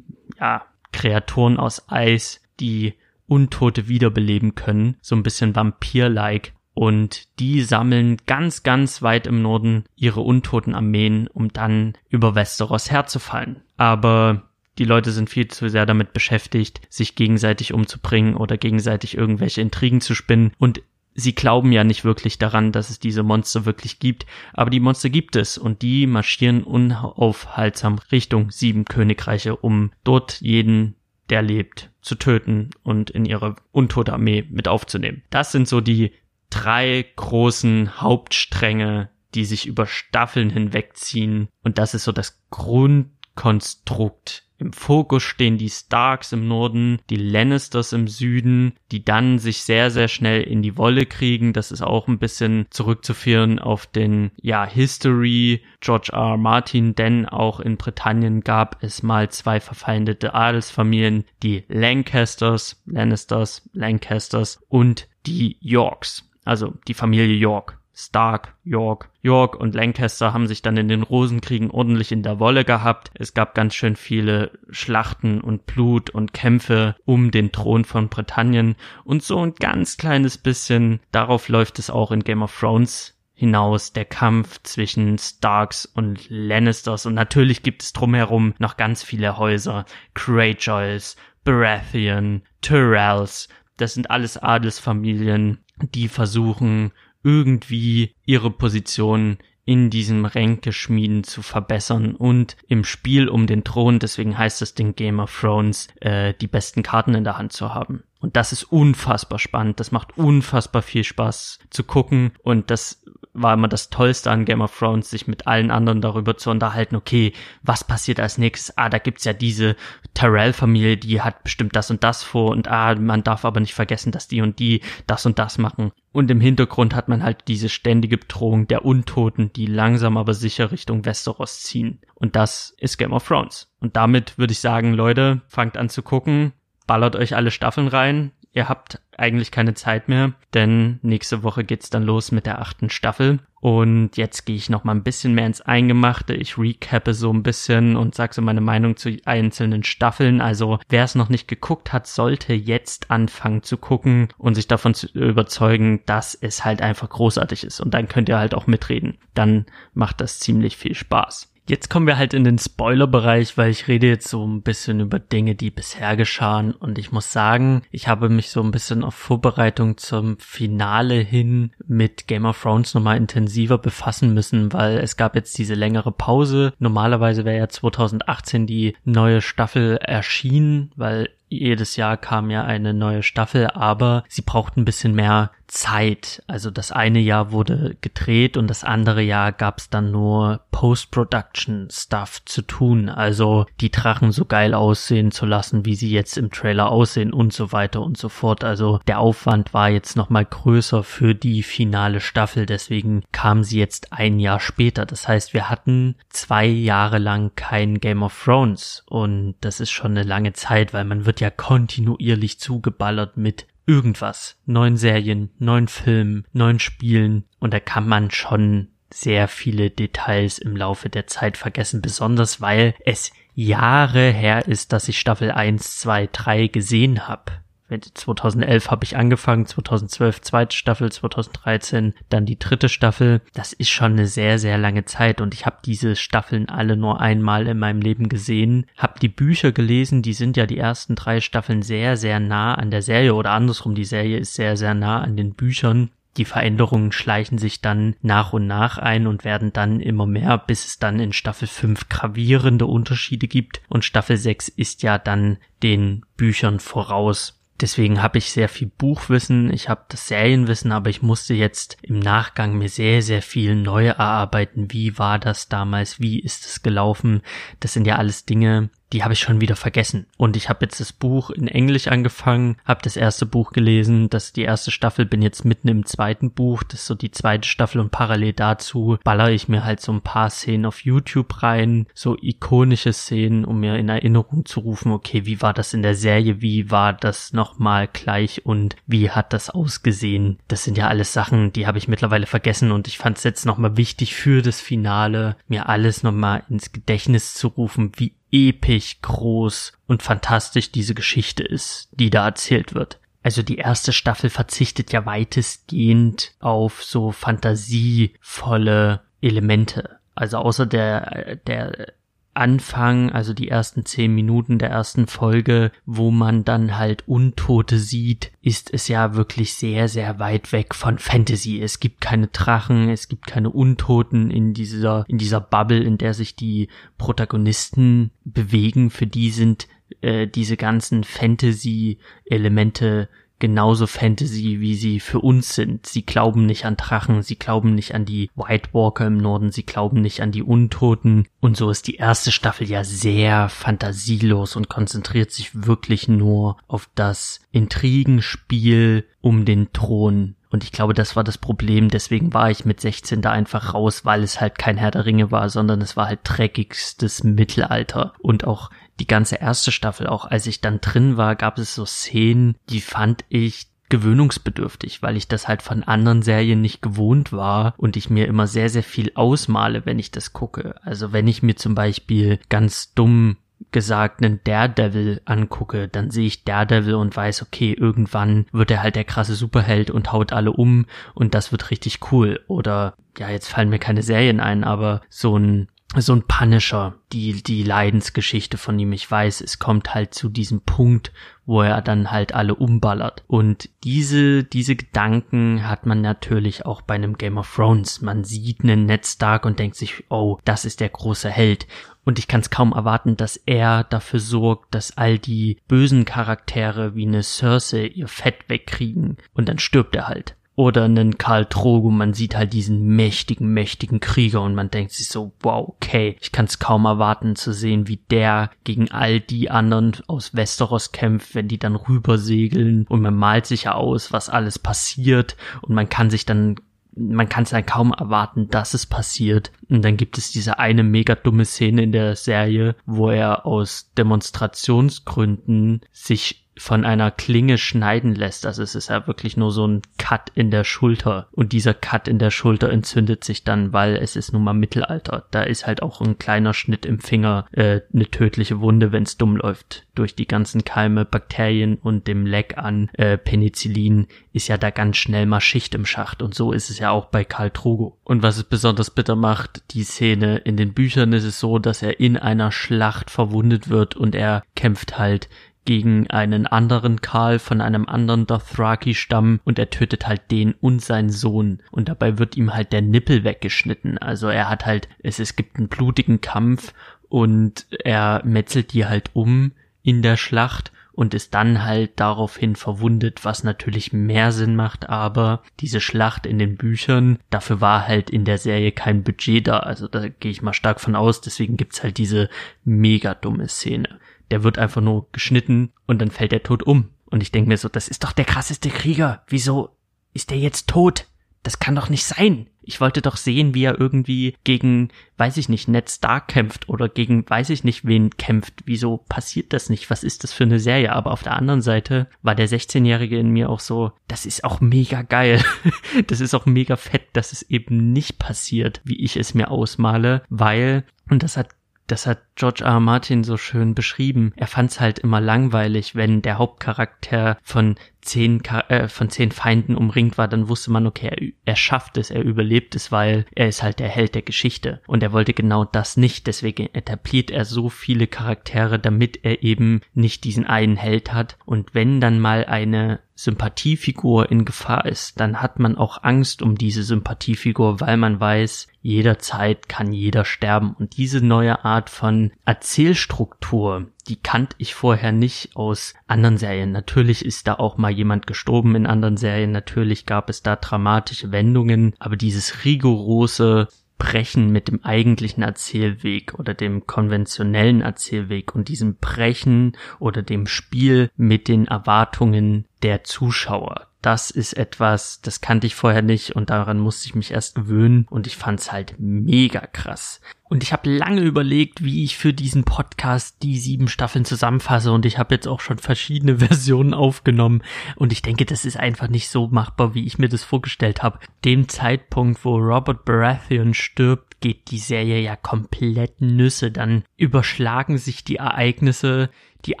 [0.38, 2.92] ja, Kreaturen aus Eis, die
[3.26, 6.52] Untote wiederbeleben können, so ein bisschen Vampir-like.
[6.74, 12.90] Und die sammeln ganz, ganz weit im Norden ihre untoten Armeen, um dann über Westeros
[12.90, 13.62] herzufallen.
[13.76, 19.60] Aber die Leute sind viel zu sehr damit beschäftigt, sich gegenseitig umzubringen oder gegenseitig irgendwelche
[19.60, 20.52] Intrigen zu spinnen.
[20.58, 20.82] Und
[21.14, 24.26] sie glauben ja nicht wirklich daran, dass es diese Monster wirklich gibt.
[24.52, 30.96] Aber die Monster gibt es und die marschieren unaufhaltsam Richtung sieben Königreiche, um dort jeden
[31.30, 35.22] der lebt, zu töten und in ihre untote Armee mit aufzunehmen.
[35.30, 36.12] Das sind so die
[36.50, 41.48] drei großen Hauptstränge, die sich über Staffeln hinwegziehen.
[41.62, 47.92] Und das ist so das Grundkonstrukt im Fokus stehen die Starks im Norden, die Lannisters
[47.92, 51.52] im Süden, die dann sich sehr, sehr schnell in die Wolle kriegen.
[51.52, 56.36] Das ist auch ein bisschen zurückzuführen auf den, ja, History George R.
[56.36, 64.60] Martin, denn auch in Britannien gab es mal zwei verfeindete Adelsfamilien, die Lancasters, Lannisters, Lancasters
[64.68, 67.78] und die Yorks, also die Familie York.
[67.94, 69.08] Stark, York.
[69.22, 73.10] York und Lancaster haben sich dann in den Rosenkriegen ordentlich in der Wolle gehabt.
[73.14, 78.74] Es gab ganz schön viele Schlachten und Blut und Kämpfe um den Thron von Britannien
[79.04, 83.92] und so ein ganz kleines bisschen darauf läuft es auch in Game of Thrones hinaus,
[83.92, 89.84] der Kampf zwischen Starks und Lannisters und natürlich gibt es drumherum noch ganz viele Häuser,
[90.14, 96.92] Greyjoys, Baratheon, Tyrells, das sind alles Adelsfamilien, die versuchen
[97.24, 104.36] irgendwie ihre Position in diesem Ränkeschmieden zu verbessern und im Spiel um den Thron, deswegen
[104.36, 108.04] heißt das Ding Game of Thrones, äh, die besten Karten in der Hand zu haben.
[108.24, 113.52] Und das ist unfassbar spannend, das macht unfassbar viel Spaß zu gucken und das war
[113.52, 117.34] immer das Tollste an Game of Thrones, sich mit allen anderen darüber zu unterhalten, okay,
[117.62, 118.78] was passiert als nächstes?
[118.78, 119.76] Ah, da gibt's ja diese
[120.14, 124.10] Tyrell-Familie, die hat bestimmt das und das vor und ah, man darf aber nicht vergessen,
[124.10, 125.92] dass die und die das und das machen.
[126.10, 130.72] Und im Hintergrund hat man halt diese ständige Bedrohung der Untoten, die langsam aber sicher
[130.72, 132.00] Richtung Westeros ziehen.
[132.14, 133.70] Und das ist Game of Thrones.
[133.80, 136.54] Und damit würde ich sagen, Leute, fangt an zu gucken,
[136.86, 138.32] ballert euch alle Staffeln rein.
[138.52, 142.88] Ihr habt eigentlich keine Zeit mehr, denn nächste Woche geht's dann los mit der achten
[142.88, 143.40] Staffel.
[143.60, 146.34] Und jetzt gehe ich noch mal ein bisschen mehr ins Eingemachte.
[146.34, 150.40] Ich recappe so ein bisschen und sage so meine Meinung zu einzelnen Staffeln.
[150.40, 154.94] Also wer es noch nicht geguckt hat, sollte jetzt anfangen zu gucken und sich davon
[154.94, 157.80] zu überzeugen, dass es halt einfach großartig ist.
[157.80, 159.18] Und dann könnt ihr halt auch mitreden.
[159.34, 161.53] Dann macht das ziemlich viel Spaß.
[161.66, 165.18] Jetzt kommen wir halt in den Spoiler-Bereich, weil ich rede jetzt so ein bisschen über
[165.18, 166.72] Dinge, die bisher geschahen.
[166.72, 171.70] Und ich muss sagen, ich habe mich so ein bisschen auf Vorbereitung zum Finale hin
[171.86, 176.74] mit Game of Thrones nochmal intensiver befassen müssen, weil es gab jetzt diese längere Pause.
[176.78, 183.22] Normalerweise wäre ja 2018 die neue Staffel erschienen, weil jedes Jahr kam ja eine neue
[183.22, 186.42] Staffel, aber sie braucht ein bisschen mehr Zeit.
[186.46, 192.44] Also das eine Jahr wurde gedreht und das andere Jahr gab es dann nur Post-Production-Stuff
[192.44, 193.08] zu tun.
[193.08, 197.52] Also die Drachen so geil aussehen zu lassen, wie sie jetzt im Trailer aussehen und
[197.52, 198.64] so weiter und so fort.
[198.64, 202.66] Also der Aufwand war jetzt nochmal größer für die finale Staffel.
[202.66, 205.06] Deswegen kam sie jetzt ein Jahr später.
[205.06, 210.12] Das heißt, wir hatten zwei Jahre lang kein Game of Thrones und das ist schon
[210.12, 214.56] eine lange Zeit, weil man wird ja kontinuierlich zugeballert mit irgendwas.
[214.66, 217.44] Neuen Serien, neuen Filmen, neuen Spielen.
[217.58, 222.94] Und da kann man schon sehr viele Details im Laufe der Zeit vergessen, besonders weil
[223.04, 227.52] es Jahre her ist, dass ich Staffel 1, 2, 3 gesehen habe.
[227.88, 233.42] 2011 habe ich angefangen, 2012 zweite Staffel, 2013 dann die dritte Staffel.
[233.52, 237.20] Das ist schon eine sehr, sehr lange Zeit und ich habe diese Staffeln alle nur
[237.20, 238.86] einmal in meinem Leben gesehen.
[238.96, 242.90] Hab die Bücher gelesen, die sind ja die ersten drei Staffeln sehr, sehr nah an
[242.90, 246.10] der Serie oder andersrum, die Serie ist sehr, sehr nah an den Büchern.
[246.36, 250.84] Die Veränderungen schleichen sich dann nach und nach ein und werden dann immer mehr, bis
[250.84, 253.80] es dann in Staffel 5 gravierende Unterschiede gibt.
[253.88, 257.60] Und Staffel 6 ist ja dann den Büchern voraus.
[257.80, 262.20] Deswegen habe ich sehr viel Buchwissen, ich habe das Serienwissen, aber ich musste jetzt im
[262.20, 264.92] Nachgang mir sehr, sehr viel neu erarbeiten.
[264.92, 266.20] Wie war das damals?
[266.20, 267.42] Wie ist es gelaufen?
[267.80, 270.26] Das sind ja alles Dinge, die habe ich schon wieder vergessen.
[270.36, 274.46] Und ich habe jetzt das Buch in Englisch angefangen, habe das erste Buch gelesen, das
[274.46, 277.68] ist die erste Staffel, bin jetzt mitten im zweiten Buch, das ist so die zweite
[277.68, 282.06] Staffel und parallel dazu baller ich mir halt so ein paar Szenen auf YouTube rein,
[282.14, 286.14] so ikonische Szenen, um mir in Erinnerung zu rufen, okay, wie war das in der
[286.14, 290.58] Serie, wie war das nochmal gleich und wie hat das ausgesehen?
[290.68, 293.66] Das sind ja alles Sachen, die habe ich mittlerweile vergessen und ich fand es jetzt
[293.66, 299.92] nochmal wichtig für das Finale, mir alles nochmal ins Gedächtnis zu rufen, wie episch groß
[300.06, 303.18] und fantastisch diese Geschichte ist, die da erzählt wird.
[303.42, 310.20] Also die erste Staffel verzichtet ja weitestgehend auf so fantasievolle Elemente.
[310.36, 312.12] Also außer der, der
[312.54, 318.52] Anfang, also die ersten zehn Minuten der ersten Folge, wo man dann halt Untote sieht,
[318.62, 321.80] ist es ja wirklich sehr, sehr weit weg von Fantasy.
[321.80, 326.34] Es gibt keine Drachen, es gibt keine Untoten in dieser, in dieser Bubble, in der
[326.34, 326.88] sich die
[327.18, 329.10] Protagonisten bewegen.
[329.10, 329.88] Für die sind
[330.20, 333.28] äh, diese ganzen Fantasy-Elemente
[333.64, 336.04] genauso Fantasy, wie sie für uns sind.
[336.04, 339.86] Sie glauben nicht an Drachen, sie glauben nicht an die White Walker im Norden, sie
[339.86, 341.48] glauben nicht an die Untoten.
[341.60, 347.08] Und so ist die erste Staffel ja sehr fantasielos und konzentriert sich wirklich nur auf
[347.14, 350.56] das Intrigenspiel um den Thron.
[350.68, 352.10] Und ich glaube, das war das Problem.
[352.10, 355.50] Deswegen war ich mit 16 da einfach raus, weil es halt kein Herr der Ringe
[355.50, 358.34] war, sondern es war halt dreckigstes Mittelalter.
[358.40, 358.90] Und auch
[359.20, 363.00] die ganze erste Staffel, auch als ich dann drin war, gab es so Szenen, die
[363.00, 368.30] fand ich gewöhnungsbedürftig, weil ich das halt von anderen Serien nicht gewohnt war und ich
[368.30, 370.94] mir immer sehr, sehr viel ausmale, wenn ich das gucke.
[371.02, 373.56] Also wenn ich mir zum Beispiel ganz dumm
[373.90, 379.16] gesagt einen Daredevil angucke, dann sehe ich Daredevil und weiß, okay, irgendwann wird er halt
[379.16, 382.60] der krasse Superheld und haut alle um und das wird richtig cool.
[382.66, 385.88] Oder ja, jetzt fallen mir keine Serien ein, aber so ein
[386.22, 389.12] so ein Punisher, die, die Leidensgeschichte von ihm.
[389.12, 391.32] Ich weiß, es kommt halt zu diesem Punkt,
[391.66, 393.44] wo er dann halt alle umballert.
[393.46, 398.20] Und diese, diese Gedanken hat man natürlich auch bei einem Game of Thrones.
[398.20, 401.86] Man sieht einen Ned Stark und denkt sich, oh, das ist der große Held.
[402.24, 407.14] Und ich kann es kaum erwarten, dass er dafür sorgt, dass all die bösen Charaktere
[407.14, 409.36] wie eine Cersei ihr Fett wegkriegen.
[409.52, 414.20] Und dann stirbt er halt oder einen Karl Drogo, man sieht halt diesen mächtigen, mächtigen
[414.20, 418.08] Krieger und man denkt sich so, wow, okay, ich kann es kaum erwarten zu sehen,
[418.08, 423.36] wie der gegen all die anderen aus Westeros kämpft, wenn die dann rübersegeln und man
[423.36, 426.76] malt sich ja aus, was alles passiert und man kann sich dann
[427.16, 429.70] man kann es dann kaum erwarten, dass es passiert.
[429.88, 434.10] Und dann gibt es diese eine mega dumme Szene in der Serie, wo er aus
[434.18, 438.66] Demonstrationsgründen sich von einer Klinge schneiden lässt.
[438.66, 441.48] Also es ist ja wirklich nur so ein Cut in der Schulter.
[441.52, 445.46] Und dieser Cut in der Schulter entzündet sich dann, weil es ist nun mal Mittelalter.
[445.50, 449.36] Da ist halt auch ein kleiner Schnitt im Finger äh, eine tödliche Wunde, wenn es
[449.36, 450.06] dumm läuft.
[450.14, 455.16] Durch die ganzen Keime, Bakterien und dem Leck an äh, Penicillin ist ja da ganz
[455.16, 456.42] schnell mal Schicht im Schacht.
[456.42, 458.18] Und so ist es ja auch bei Karl Trugo.
[458.24, 462.02] Und was es besonders bitter macht, die Szene in den Büchern ist es so, dass
[462.02, 465.48] er in einer Schlacht verwundet wird und er kämpft halt
[465.84, 471.30] gegen einen anderen Karl von einem anderen Dothraki-Stamm und er tötet halt den und seinen
[471.30, 471.80] Sohn.
[471.90, 474.18] Und dabei wird ihm halt der Nippel weggeschnitten.
[474.18, 476.92] Also er hat halt, es, es gibt einen blutigen Kampf
[477.28, 479.72] und er metzelt die halt um
[480.02, 485.62] in der Schlacht und ist dann halt daraufhin verwundet, was natürlich mehr Sinn macht, aber
[485.78, 490.08] diese Schlacht in den Büchern, dafür war halt in der Serie kein Budget da, also
[490.08, 492.48] da gehe ich mal stark von aus, deswegen gibt's halt diese
[492.84, 494.18] mega dumme Szene
[494.50, 497.10] der wird einfach nur geschnitten und dann fällt er tot um.
[497.26, 499.42] Und ich denke mir so, das ist doch der krasseste Krieger.
[499.48, 499.96] Wieso
[500.32, 501.26] ist der jetzt tot?
[501.64, 502.68] Das kann doch nicht sein.
[502.82, 507.08] Ich wollte doch sehen, wie er irgendwie gegen, weiß ich nicht, Ned Stark kämpft oder
[507.08, 508.82] gegen, weiß ich nicht, wen kämpft.
[508.84, 510.10] Wieso passiert das nicht?
[510.10, 511.12] Was ist das für eine Serie?
[511.12, 514.82] Aber auf der anderen Seite war der 16-Jährige in mir auch so, das ist auch
[514.82, 515.64] mega geil.
[516.26, 520.42] das ist auch mega fett, dass es eben nicht passiert, wie ich es mir ausmale,
[520.50, 521.70] weil, und das hat
[522.06, 522.92] das hat George R.
[522.92, 523.00] R.
[523.00, 524.52] Martin so schön beschrieben.
[524.56, 529.96] Er fand es halt immer langweilig, wenn der Hauptcharakter von zehn, äh, von zehn Feinden
[529.96, 533.68] umringt war, dann wusste man, okay, er, er schafft es, er überlebt es, weil er
[533.68, 535.00] ist halt der Held der Geschichte.
[535.06, 540.00] Und er wollte genau das nicht, deswegen etabliert er so viele Charaktere, damit er eben
[540.14, 541.56] nicht diesen einen Held hat.
[541.64, 546.76] Und wenn dann mal eine Sympathiefigur in Gefahr ist, dann hat man auch Angst um
[546.76, 550.94] diese Sympathiefigur, weil man weiß, jederzeit kann jeder sterben.
[550.98, 556.92] Und diese neue Art von Erzählstruktur, die kannte ich vorher nicht aus anderen Serien.
[556.92, 561.52] Natürlich ist da auch mal jemand gestorben in anderen Serien, natürlich gab es da dramatische
[561.52, 569.16] Wendungen, aber dieses rigorose Brechen mit dem eigentlichen Erzählweg oder dem konventionellen Erzählweg und diesem
[569.16, 575.94] Brechen oder dem Spiel mit den Erwartungen der Zuschauer das ist etwas, das kannte ich
[575.94, 580.40] vorher nicht und daran musste ich mich erst gewöhnen und ich fand's halt mega krass.
[580.70, 585.12] Und ich habe lange überlegt, wie ich für diesen Podcast die sieben Staffeln zusammenfasse.
[585.12, 587.82] Und ich habe jetzt auch schon verschiedene Versionen aufgenommen.
[588.16, 591.38] Und ich denke, das ist einfach nicht so machbar, wie ich mir das vorgestellt habe.
[591.64, 596.90] Dem Zeitpunkt, wo Robert Baratheon stirbt, geht die Serie ja komplett Nüsse.
[596.90, 599.50] Dann überschlagen sich die Ereignisse,
[599.84, 600.00] die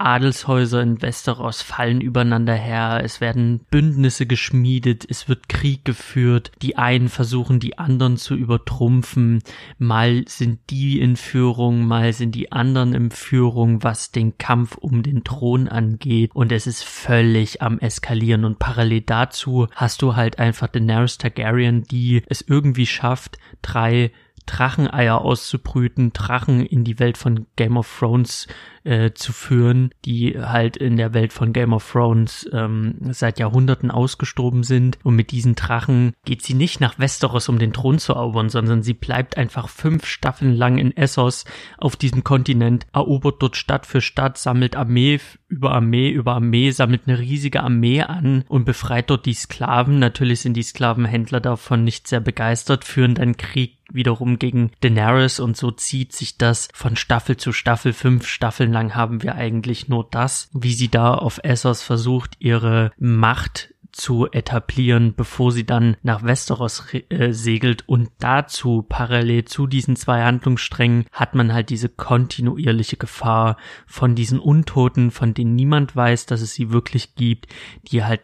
[0.00, 6.78] Adelshäuser in Westeros fallen übereinander her, es werden Bündnisse geschmiedet, es wird Krieg geführt, die
[6.78, 9.42] einen versuchen die anderen zu übertrumpfen,
[9.78, 15.02] mal sind die in Führung, mal sind die anderen in Führung, was den Kampf um
[15.02, 16.30] den Thron angeht.
[16.34, 18.44] Und es ist völlig am eskalieren.
[18.44, 24.12] Und parallel dazu hast du halt einfach Daenerys Targaryen, die es irgendwie schafft, drei
[24.46, 28.46] Dracheneier auszubrüten, Drachen in die Welt von Game of Thrones
[28.84, 33.90] äh, zu führen, die halt in der Welt von Game of Thrones ähm, seit Jahrhunderten
[33.90, 34.98] ausgestorben sind.
[35.02, 38.82] Und mit diesen Drachen geht sie nicht nach Westeros, um den Thron zu erobern, sondern
[38.82, 41.44] sie bleibt einfach fünf Staffeln lang in Essos
[41.78, 45.18] auf diesem Kontinent, erobert dort Stadt für Stadt, sammelt Armee
[45.48, 49.98] über Armee über Armee, sammelt eine riesige Armee an und befreit dort die Sklaven.
[49.98, 55.56] Natürlich sind die Sklavenhändler davon nicht sehr begeistert, führen dann Krieg wiederum gegen Daenerys und
[55.56, 57.92] so zieht sich das von Staffel zu Staffel.
[57.92, 62.92] Fünf Staffeln lang haben wir eigentlich nur das, wie sie da auf Essos versucht, ihre
[62.98, 69.96] Macht zu etablieren, bevor sie dann nach Westeros äh, segelt und dazu parallel zu diesen
[69.96, 76.26] zwei Handlungssträngen hat man halt diese kontinuierliche Gefahr von diesen Untoten, von denen niemand weiß,
[76.26, 77.46] dass es sie wirklich gibt,
[77.84, 78.22] die halt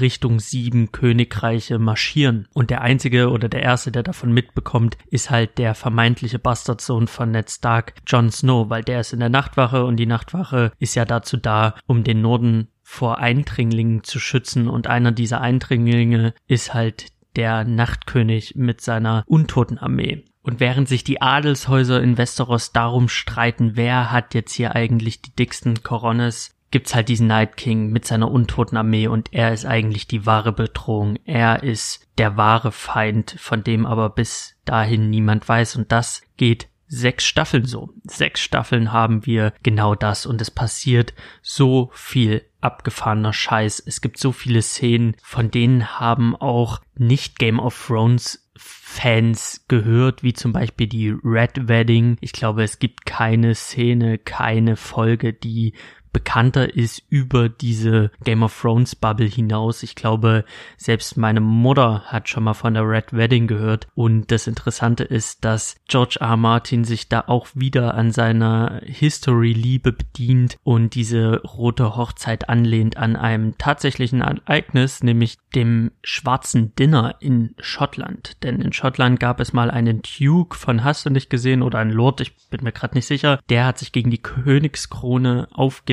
[0.00, 2.48] Richtung sieben Königreiche marschieren.
[2.52, 7.30] Und der einzige oder der erste, der davon mitbekommt, ist halt der vermeintliche Bastardsohn von
[7.30, 11.04] Ned Stark, Jon Snow, weil der ist in der Nachtwache und die Nachtwache ist ja
[11.04, 17.12] dazu da, um den Norden vor Eindringlingen zu schützen und einer dieser Eindringlinge ist halt
[17.36, 20.24] der Nachtkönig mit seiner Untotenarmee.
[20.42, 25.34] Und während sich die Adelshäuser in Westeros darum streiten, wer hat jetzt hier eigentlich die
[25.34, 30.08] dicksten Korones, gibt's halt diesen Night King mit seiner untoten Armee und er ist eigentlich
[30.08, 31.16] die wahre Bedrohung.
[31.24, 36.68] Er ist der wahre Feind, von dem aber bis dahin niemand weiß und das geht
[36.88, 37.90] sechs Staffeln so.
[38.04, 43.82] Sechs Staffeln haben wir genau das und es passiert so viel abgefahrener Scheiß.
[43.84, 50.22] Es gibt so viele Szenen, von denen haben auch nicht Game of Thrones Fans gehört,
[50.22, 52.18] wie zum Beispiel die Red Wedding.
[52.20, 55.72] Ich glaube, es gibt keine Szene, keine Folge, die
[56.12, 59.82] bekannter ist über diese Game of Thrones Bubble hinaus.
[59.82, 60.44] Ich glaube,
[60.76, 63.88] selbst meine Mutter hat schon mal von der Red Wedding gehört.
[63.94, 66.36] Und das Interessante ist, dass George R.
[66.36, 73.16] Martin sich da auch wieder an seiner History-Liebe bedient und diese rote Hochzeit anlehnt an
[73.16, 78.42] einem tatsächlichen Ereignis, nämlich dem schwarzen Dinner in Schottland.
[78.42, 81.90] Denn in Schottland gab es mal einen Duke von Hast du nicht gesehen oder einen
[81.90, 83.40] Lord, ich bin mir gerade nicht sicher.
[83.48, 85.48] Der hat sich gegen die Königskrone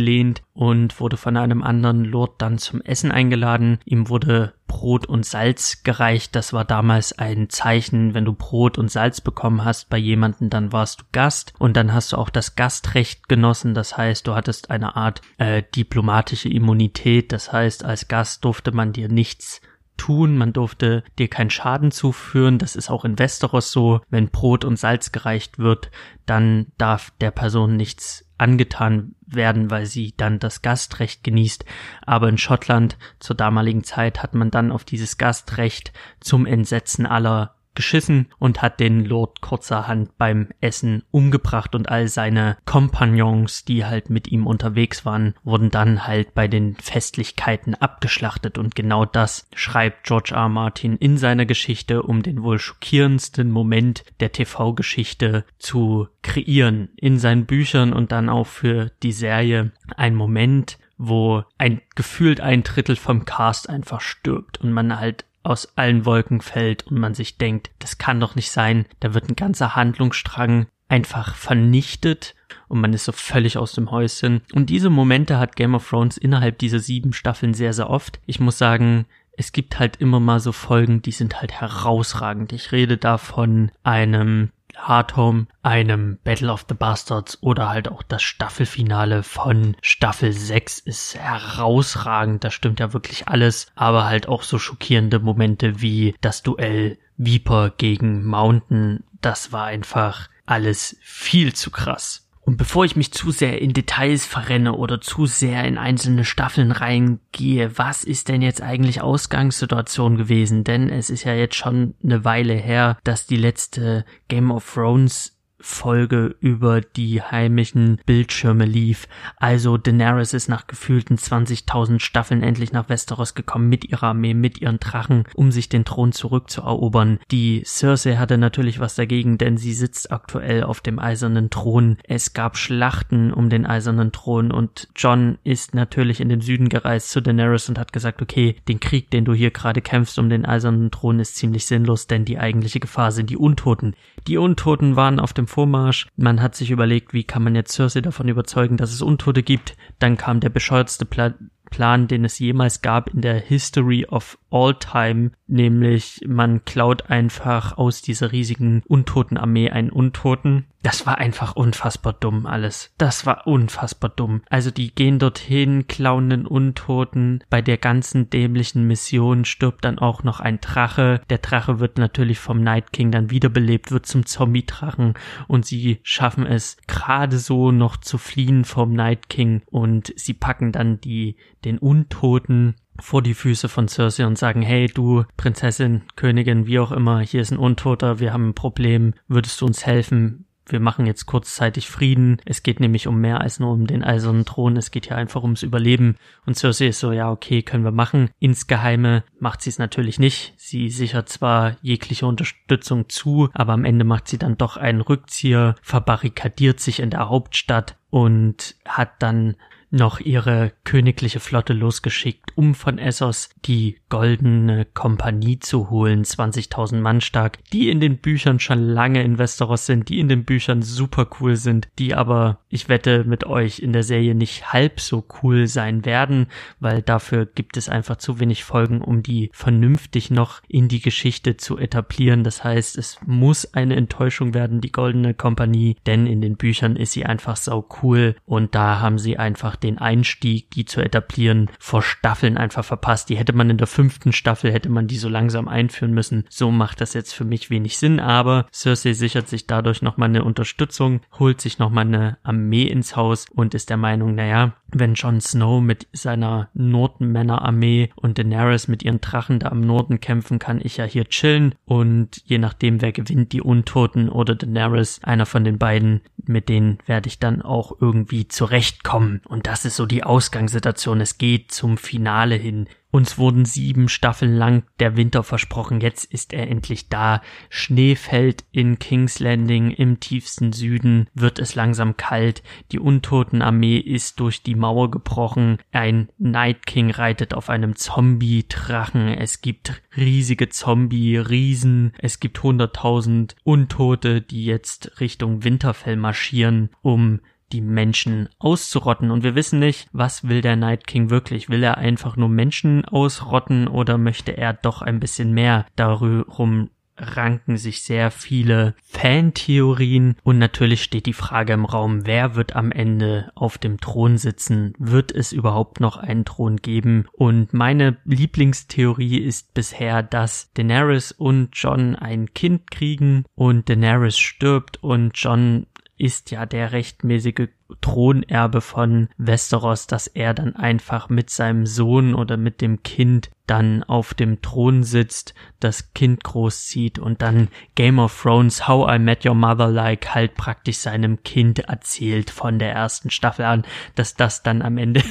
[0.10, 3.80] aufgelehnt und wurde von einem anderen Lord dann zum Essen eingeladen.
[3.86, 6.36] Ihm wurde Brot und Salz gereicht.
[6.36, 10.72] Das war damals ein Zeichen, wenn du Brot und Salz bekommen hast bei jemanden, dann
[10.74, 13.74] warst du Gast und dann hast du auch das Gastrecht genossen.
[13.74, 17.32] Das heißt, du hattest eine Art äh, diplomatische Immunität.
[17.32, 19.62] Das heißt, als Gast durfte man dir nichts
[20.00, 22.58] tun, man durfte dir keinen Schaden zuführen.
[22.58, 24.02] Das ist auch in Westeros so.
[24.10, 25.92] Wenn Brot und Salz gereicht wird,
[26.26, 31.66] dann darf der Person nichts angetan werden, weil sie dann das Gastrecht genießt.
[32.06, 37.56] Aber in Schottland zur damaligen Zeit hat man dann auf dieses Gastrecht zum Entsetzen aller
[37.80, 44.10] geschissen und hat den Lord kurzerhand beim Essen umgebracht und all seine Kompagnons, die halt
[44.10, 50.04] mit ihm unterwegs waren, wurden dann halt bei den Festlichkeiten abgeschlachtet und genau das schreibt
[50.04, 50.50] George R.
[50.50, 57.46] Martin in seiner Geschichte, um den wohl schockierendsten Moment der TV-Geschichte zu kreieren in seinen
[57.46, 63.24] Büchern und dann auch für die Serie ein Moment, wo ein gefühlt ein Drittel vom
[63.24, 67.98] Cast einfach stirbt und man halt aus allen Wolken fällt und man sich denkt, das
[67.98, 72.36] kann doch nicht sein, da wird ein ganzer Handlungsstrang einfach vernichtet
[72.68, 74.42] und man ist so völlig aus dem Häuschen.
[74.54, 78.20] Und diese Momente hat Game of Thrones innerhalb dieser sieben Staffeln sehr, sehr oft.
[78.26, 82.52] Ich muss sagen, es gibt halt immer mal so Folgen, die sind halt herausragend.
[82.52, 88.22] Ich rede da von einem Hardhome, einem Battle of the Bastards oder halt auch das
[88.24, 92.44] Staffelfinale von Staffel 6 ist herausragend.
[92.44, 97.72] Da stimmt ja wirklich alles, aber halt auch so schockierende Momente wie das Duell Viper
[97.72, 99.04] gegen Mountain.
[99.22, 102.29] Das war einfach alles viel zu krass.
[102.50, 106.72] Und bevor ich mich zu sehr in Details verrenne oder zu sehr in einzelne Staffeln
[106.72, 110.64] reingehe, was ist denn jetzt eigentlich Ausgangssituation gewesen?
[110.64, 115.39] Denn es ist ja jetzt schon eine Weile her, dass die letzte Game of Thrones
[115.62, 119.08] Folge über die heimischen Bildschirme lief.
[119.38, 124.62] Also Daenerys ist nach gefühlten 20.000 Staffeln endlich nach Westeros gekommen mit ihrer Armee, mit
[124.62, 127.20] ihren Drachen, um sich den Thron zurückzuerobern.
[127.32, 131.98] Die Cersei hatte natürlich was dagegen, denn sie sitzt aktuell auf dem eisernen Thron.
[132.04, 137.10] Es gab Schlachten um den eisernen Thron und John ist natürlich in den Süden gereist
[137.12, 140.46] zu Daenerys und hat gesagt, okay, den Krieg, den du hier gerade kämpfst um den
[140.46, 143.96] eisernen Thron ist ziemlich sinnlos, denn die eigentliche Gefahr sind die Untoten.
[144.28, 146.08] Die Untoten waren auf dem Vormarsch.
[146.16, 149.76] Man hat sich überlegt, wie kann man jetzt Cersei davon überzeugen, dass es Untote gibt.
[150.00, 151.34] Dann kam der bescheuertste Pla
[151.70, 157.78] Plan, den es jemals gab in der History of All Time, nämlich man klaut einfach
[157.78, 160.66] aus dieser riesigen Untotenarmee einen Untoten.
[160.82, 162.94] Das war einfach unfassbar dumm alles.
[162.98, 164.42] Das war unfassbar dumm.
[164.50, 167.44] Also die gehen dorthin, klauen einen Untoten.
[167.50, 171.22] Bei der ganzen dämlichen Mission stirbt dann auch noch ein Drache.
[171.30, 175.16] Der Drache wird natürlich vom Night King dann wiederbelebt, wird zum Zombie-Drachen
[175.48, 180.72] und sie schaffen es gerade so noch zu fliehen vom Night King und sie packen
[180.72, 181.36] dann die,
[181.66, 186.92] den Untoten vor die Füße von Cersei und sagen, hey du Prinzessin, Königin, wie auch
[186.92, 190.46] immer, hier ist ein Untoter, wir haben ein Problem, würdest du uns helfen?
[190.72, 192.38] Wir machen jetzt kurzzeitig Frieden.
[192.46, 194.78] Es geht nämlich um mehr als nur um den eisernen Thron.
[194.78, 196.16] Es geht hier einfach ums Überleben.
[196.46, 198.30] Und Cersei ist so, ja, okay, können wir machen.
[198.40, 200.54] Insgeheime macht sie es natürlich nicht.
[200.58, 205.76] Sie sichert zwar jegliche Unterstützung zu, aber am Ende macht sie dann doch einen Rückzieher,
[205.82, 209.56] verbarrikadiert sich in der Hauptstadt und hat dann
[209.92, 217.22] noch ihre königliche Flotte losgeschickt, um von Essos die goldene Kompanie zu holen, 20.000 Mann
[217.22, 221.28] stark, die in den Büchern schon lange in Westeros sind, die in den Büchern super
[221.40, 225.68] cool sind, die aber, ich wette mit euch, in der Serie nicht halb so cool
[225.68, 226.48] sein werden,
[226.80, 231.58] weil dafür gibt es einfach zu wenig Folgen, um die vernünftig noch in die Geschichte
[231.58, 232.44] zu etablieren.
[232.44, 237.14] Das heißt, es muss eine Enttäuschung werden, die goldene Kompanie, denn in den Büchern ist
[237.14, 242.02] sie einfach sau cool und da haben sie einfach den Einstieg, die zu etablieren, vor
[242.02, 243.30] Staffeln einfach verpasst.
[243.30, 246.46] Die hätte man in der fünften Staffel, hätte man die so langsam einführen müssen.
[246.50, 250.44] So macht das jetzt für mich wenig Sinn, aber Cersei sichert sich dadurch nochmal eine
[250.44, 255.42] Unterstützung, holt sich nochmal eine Armee ins Haus und ist der Meinung, naja, wenn Jon
[255.42, 260.98] Snow mit seiner Nordmännerarmee und Daenerys mit ihren Drachen da am Norden kämpfen, kann ich
[260.98, 265.78] ja hier chillen und je nachdem, wer gewinnt, die Untoten oder Daenerys, einer von den
[265.78, 269.42] beiden, mit denen werde ich dann auch irgendwie zurechtkommen.
[269.48, 271.22] Und das ist so die Ausgangssituation.
[271.22, 272.88] Es geht zum Finale hin.
[273.12, 277.42] Uns wurden sieben Staffeln lang der Winter versprochen, jetzt ist er endlich da.
[277.70, 284.40] Schnee fällt in King's Landing im tiefsten Süden, wird es langsam kalt, die Untotenarmee ist
[284.40, 292.14] durch die Mauer gebrochen, ein Night King reitet auf einem Zombie-Drachen, es gibt riesige Zombie-Riesen,
[292.20, 297.40] es gibt hunderttausend Untote, die jetzt Richtung Winterfell marschieren, um
[297.72, 299.32] die Menschen auszurotten.
[299.32, 301.70] Und wir wissen nicht, was will der Night King wirklich?
[301.70, 305.86] Will er einfach nur Menschen ausrotten oder möchte er doch ein bisschen mehr?
[305.96, 306.90] Darum
[307.20, 312.92] ranken sich sehr viele Fantheorien und natürlich steht die Frage im Raum, wer wird am
[312.92, 314.94] Ende auf dem Thron sitzen?
[314.98, 317.26] Wird es überhaupt noch einen Thron geben?
[317.34, 325.04] Und meine Lieblingstheorie ist bisher, dass Daenerys und John ein Kind kriegen und Daenerys stirbt
[325.04, 325.86] und John
[326.20, 327.70] ist ja der rechtmäßige
[328.02, 334.04] Thronerbe von Westeros, dass er dann einfach mit seinem Sohn oder mit dem Kind dann
[334.04, 339.46] auf dem Thron sitzt, das Kind großzieht und dann Game of Thrones How I Met
[339.46, 344.62] Your Mother like halt praktisch seinem Kind erzählt von der ersten Staffel an, dass das
[344.62, 345.24] dann am Ende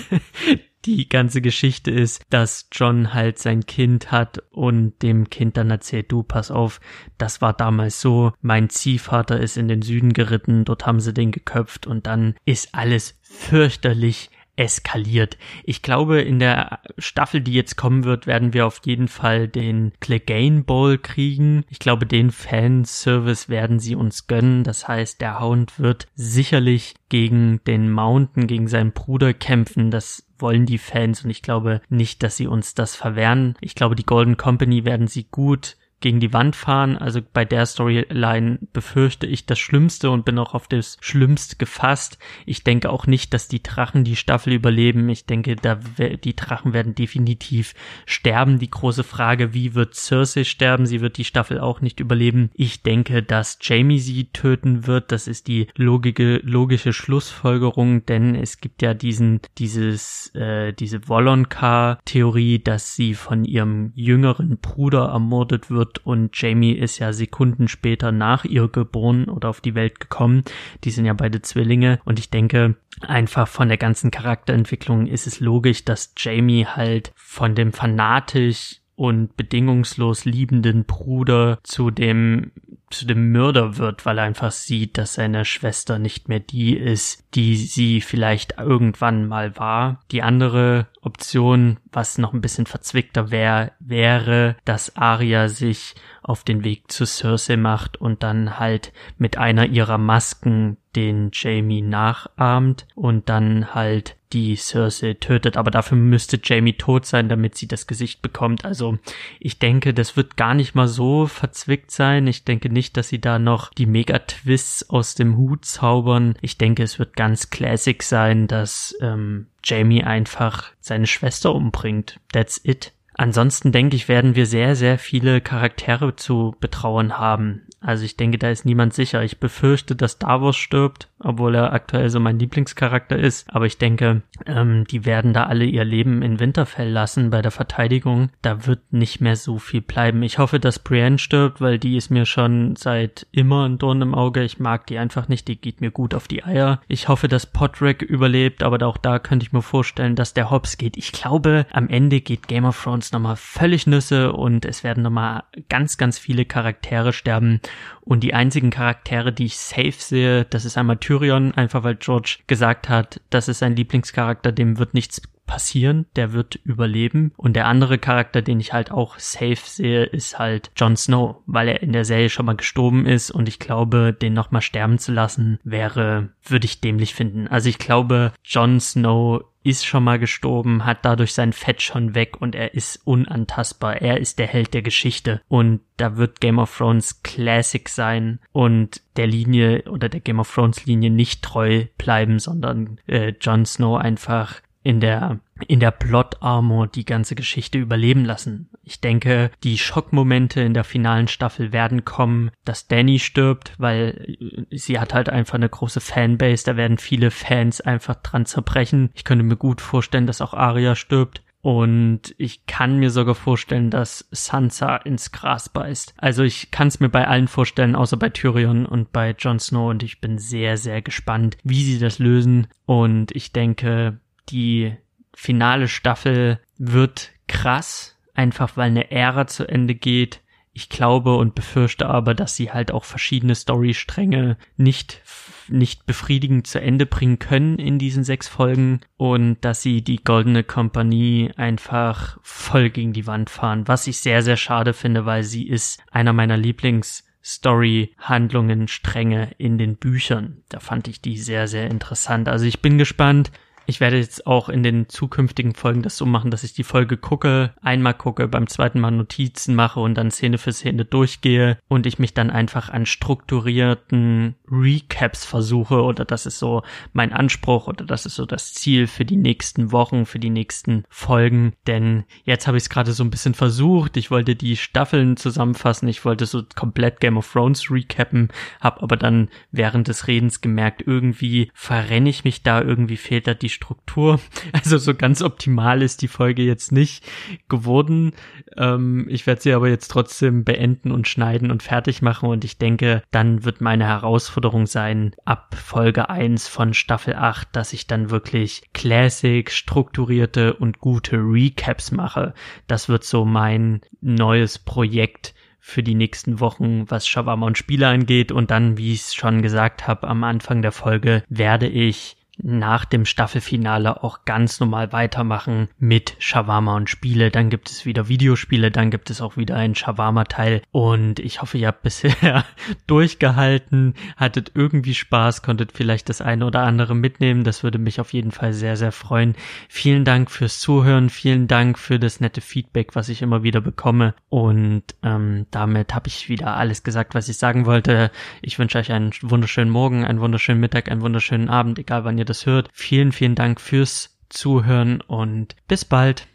[0.84, 6.10] die ganze Geschichte ist, dass John halt sein Kind hat und dem Kind dann erzählt,
[6.12, 6.80] du, pass auf,
[7.18, 11.32] das war damals so, mein Ziehvater ist in den Süden geritten, dort haben sie den
[11.32, 15.38] geköpft und dann ist alles fürchterlich eskaliert.
[15.64, 19.92] Ich glaube, in der Staffel, die jetzt kommen wird, werden wir auf jeden Fall den
[20.00, 21.64] Clegane Bowl kriegen.
[21.70, 24.64] Ich glaube, den Fanservice werden sie uns gönnen.
[24.64, 29.92] Das heißt, der Hound wird sicherlich gegen den Mountain, gegen seinen Bruder kämpfen.
[29.92, 33.54] Das wollen die Fans und ich glaube nicht, dass sie uns das verwehren.
[33.60, 36.96] Ich glaube, die Golden Company werden sie gut gegen die Wand fahren.
[36.96, 42.18] Also bei der Storyline befürchte ich das Schlimmste und bin auch auf das Schlimmste gefasst.
[42.46, 45.08] Ich denke auch nicht, dass die Drachen die Staffel überleben.
[45.08, 47.74] Ich denke, da die Drachen werden definitiv
[48.06, 48.58] sterben.
[48.58, 50.86] Die große Frage, wie wird Cersei sterben?
[50.86, 52.50] Sie wird die Staffel auch nicht überleben.
[52.54, 55.10] Ich denke, dass Jamie sie töten wird.
[55.10, 62.60] Das ist die logische, logische Schlussfolgerung, denn es gibt ja diesen, dieses, äh, diese Volonka-Theorie,
[62.60, 68.12] dass sie von ihrem jüngeren Bruder ermordet wird wird und Jamie ist ja Sekunden später
[68.12, 70.44] nach ihr geboren oder auf die Welt gekommen.
[70.84, 75.40] Die sind ja beide Zwillinge und ich denke, einfach von der ganzen Charakterentwicklung ist es
[75.40, 82.50] logisch, dass Jamie halt von dem fanatisch und bedingungslos liebenden Bruder zu dem
[82.90, 87.22] zu dem Mörder wird, weil er einfach sieht, dass seine Schwester nicht mehr die ist,
[87.34, 90.00] die sie vielleicht irgendwann mal war.
[90.10, 96.64] Die andere Option, was noch ein bisschen verzwickter wäre, wäre, dass Arya sich auf den
[96.64, 103.28] Weg zu Cersei macht und dann halt mit einer ihrer Masken den Jamie nachahmt und
[103.28, 105.56] dann halt die Cersei tötet.
[105.56, 108.64] Aber dafür müsste Jamie tot sein, damit sie das Gesicht bekommt.
[108.64, 108.98] Also
[109.40, 112.26] ich denke, das wird gar nicht mal so verzwickt sein.
[112.26, 116.34] Ich denke nicht, dass sie da noch die Mega-Twists aus dem Hut zaubern.
[116.40, 122.20] Ich denke, es wird ganz classic sein, dass ähm, Jamie einfach seine Schwester umbringt.
[122.32, 122.92] That's it.
[123.14, 127.62] Ansonsten denke ich, werden wir sehr, sehr viele Charaktere zu betrauern haben.
[127.88, 129.24] Also ich denke, da ist niemand sicher.
[129.24, 133.46] Ich befürchte, dass Davos stirbt, obwohl er aktuell so mein Lieblingscharakter ist.
[133.48, 137.50] Aber ich denke, ähm, die werden da alle ihr Leben in Winterfell lassen bei der
[137.50, 138.28] Verteidigung.
[138.42, 140.22] Da wird nicht mehr so viel bleiben.
[140.22, 144.14] Ich hoffe, dass Brienne stirbt, weil die ist mir schon seit immer ein Dorn im
[144.14, 144.42] Auge.
[144.42, 145.48] Ich mag die einfach nicht.
[145.48, 146.82] Die geht mir gut auf die Eier.
[146.88, 150.76] Ich hoffe, dass Podrick überlebt, aber auch da könnte ich mir vorstellen, dass der Hobbs
[150.76, 150.98] geht.
[150.98, 155.44] Ich glaube, am Ende geht Game of Thrones nochmal völlig Nüsse und es werden nochmal
[155.70, 157.62] ganz, ganz viele Charaktere sterben.
[158.00, 162.38] Und die einzigen Charaktere, die ich safe sehe, das ist einmal Tyrion, einfach weil George
[162.46, 167.32] gesagt hat, das ist sein Lieblingscharakter, dem wird nichts passieren, der wird überleben.
[167.36, 171.66] Und der andere Charakter, den ich halt auch safe sehe, ist halt Jon Snow, weil
[171.68, 175.10] er in der Serie schon mal gestorben ist und ich glaube, den nochmal sterben zu
[175.10, 177.48] lassen, wäre, würde ich dämlich finden.
[177.48, 182.40] Also ich glaube, Jon Snow ist schon mal gestorben, hat dadurch sein Fett schon weg
[182.40, 184.00] und er ist unantastbar.
[184.00, 189.02] Er ist der Held der Geschichte und da wird Game of Thrones Classic sein und
[189.16, 193.98] der Linie oder der Game of Thrones Linie nicht treu bleiben, sondern äh, Jon Snow
[193.98, 198.70] einfach in der in der Plot Armor die ganze Geschichte überleben lassen.
[198.82, 204.36] Ich denke, die Schockmomente in der finalen Staffel werden kommen, dass Danny stirbt, weil
[204.70, 209.10] sie hat halt einfach eine große Fanbase, da werden viele Fans einfach dran zerbrechen.
[209.14, 213.90] Ich könnte mir gut vorstellen, dass auch Arya stirbt und ich kann mir sogar vorstellen,
[213.90, 216.14] dass Sansa ins Gras beißt.
[216.16, 219.90] Also ich kann es mir bei allen vorstellen, außer bei Tyrion und bei Jon Snow
[219.90, 224.96] und ich bin sehr, sehr gespannt, wie sie das lösen und ich denke, die
[225.40, 230.40] finale Staffel wird krass, einfach weil eine Ära zu Ende geht.
[230.72, 235.22] Ich glaube und befürchte aber, dass sie halt auch verschiedene Storystränge nicht
[235.68, 240.64] nicht befriedigend zu Ende bringen können in diesen sechs Folgen und dass sie die Goldene
[240.64, 245.68] Kompanie einfach voll gegen die Wand fahren, was ich sehr, sehr schade finde, weil sie
[245.68, 250.62] ist einer meiner Lieblings Story-Handlungen, Stränge in den Büchern.
[250.68, 252.48] Da fand ich die sehr, sehr interessant.
[252.48, 253.52] Also ich bin gespannt,
[253.88, 257.16] ich werde jetzt auch in den zukünftigen Folgen das so machen, dass ich die Folge
[257.16, 262.04] gucke, einmal gucke, beim zweiten Mal Notizen mache und dann Szene für Szene durchgehe und
[262.04, 266.82] ich mich dann einfach an strukturierten Recaps versuche oder das ist so
[267.14, 271.04] mein Anspruch oder das ist so das Ziel für die nächsten Wochen, für die nächsten
[271.08, 271.72] Folgen.
[271.86, 274.18] Denn jetzt habe ich es gerade so ein bisschen versucht.
[274.18, 276.08] Ich wollte die Staffeln zusammenfassen.
[276.08, 278.50] Ich wollte so komplett Game of Thrones recappen,
[278.82, 283.54] habe aber dann während des Redens gemerkt, irgendwie verrenne ich mich da, irgendwie fehlt da
[283.54, 284.40] die Struktur.
[284.72, 287.24] Also so ganz optimal ist die Folge jetzt nicht
[287.68, 288.32] geworden.
[288.76, 292.78] Ähm, ich werde sie aber jetzt trotzdem beenden und schneiden und fertig machen und ich
[292.78, 298.30] denke, dann wird meine Herausforderung sein, ab Folge 1 von Staffel 8, dass ich dann
[298.30, 302.54] wirklich Classic, strukturierte und gute Recaps mache.
[302.86, 308.52] Das wird so mein neues Projekt für die nächsten Wochen, was Shawarma und Spiele angeht.
[308.52, 313.04] Und dann, wie ich es schon gesagt habe am Anfang der Folge, werde ich nach
[313.04, 317.50] dem Staffelfinale auch ganz normal weitermachen mit Shawarma und Spiele.
[317.50, 320.82] Dann gibt es wieder Videospiele, dann gibt es auch wieder einen Shawarma-Teil.
[320.90, 322.64] Und ich hoffe, ihr habt bisher
[323.06, 327.64] durchgehalten, hattet irgendwie Spaß, konntet vielleicht das eine oder andere mitnehmen.
[327.64, 329.54] Das würde mich auf jeden Fall sehr, sehr freuen.
[329.88, 334.34] Vielen Dank fürs Zuhören, vielen Dank für das nette Feedback, was ich immer wieder bekomme.
[334.48, 338.30] Und ähm, damit habe ich wieder alles gesagt, was ich sagen wollte.
[338.62, 342.47] Ich wünsche euch einen wunderschönen Morgen, einen wunderschönen Mittag, einen wunderschönen Abend, egal wann ihr
[342.48, 342.88] das hört.
[342.92, 346.46] Vielen, vielen Dank fürs Zuhören und bis bald.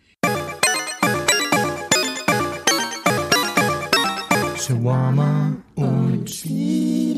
[4.57, 7.12] Shawarma und Chile.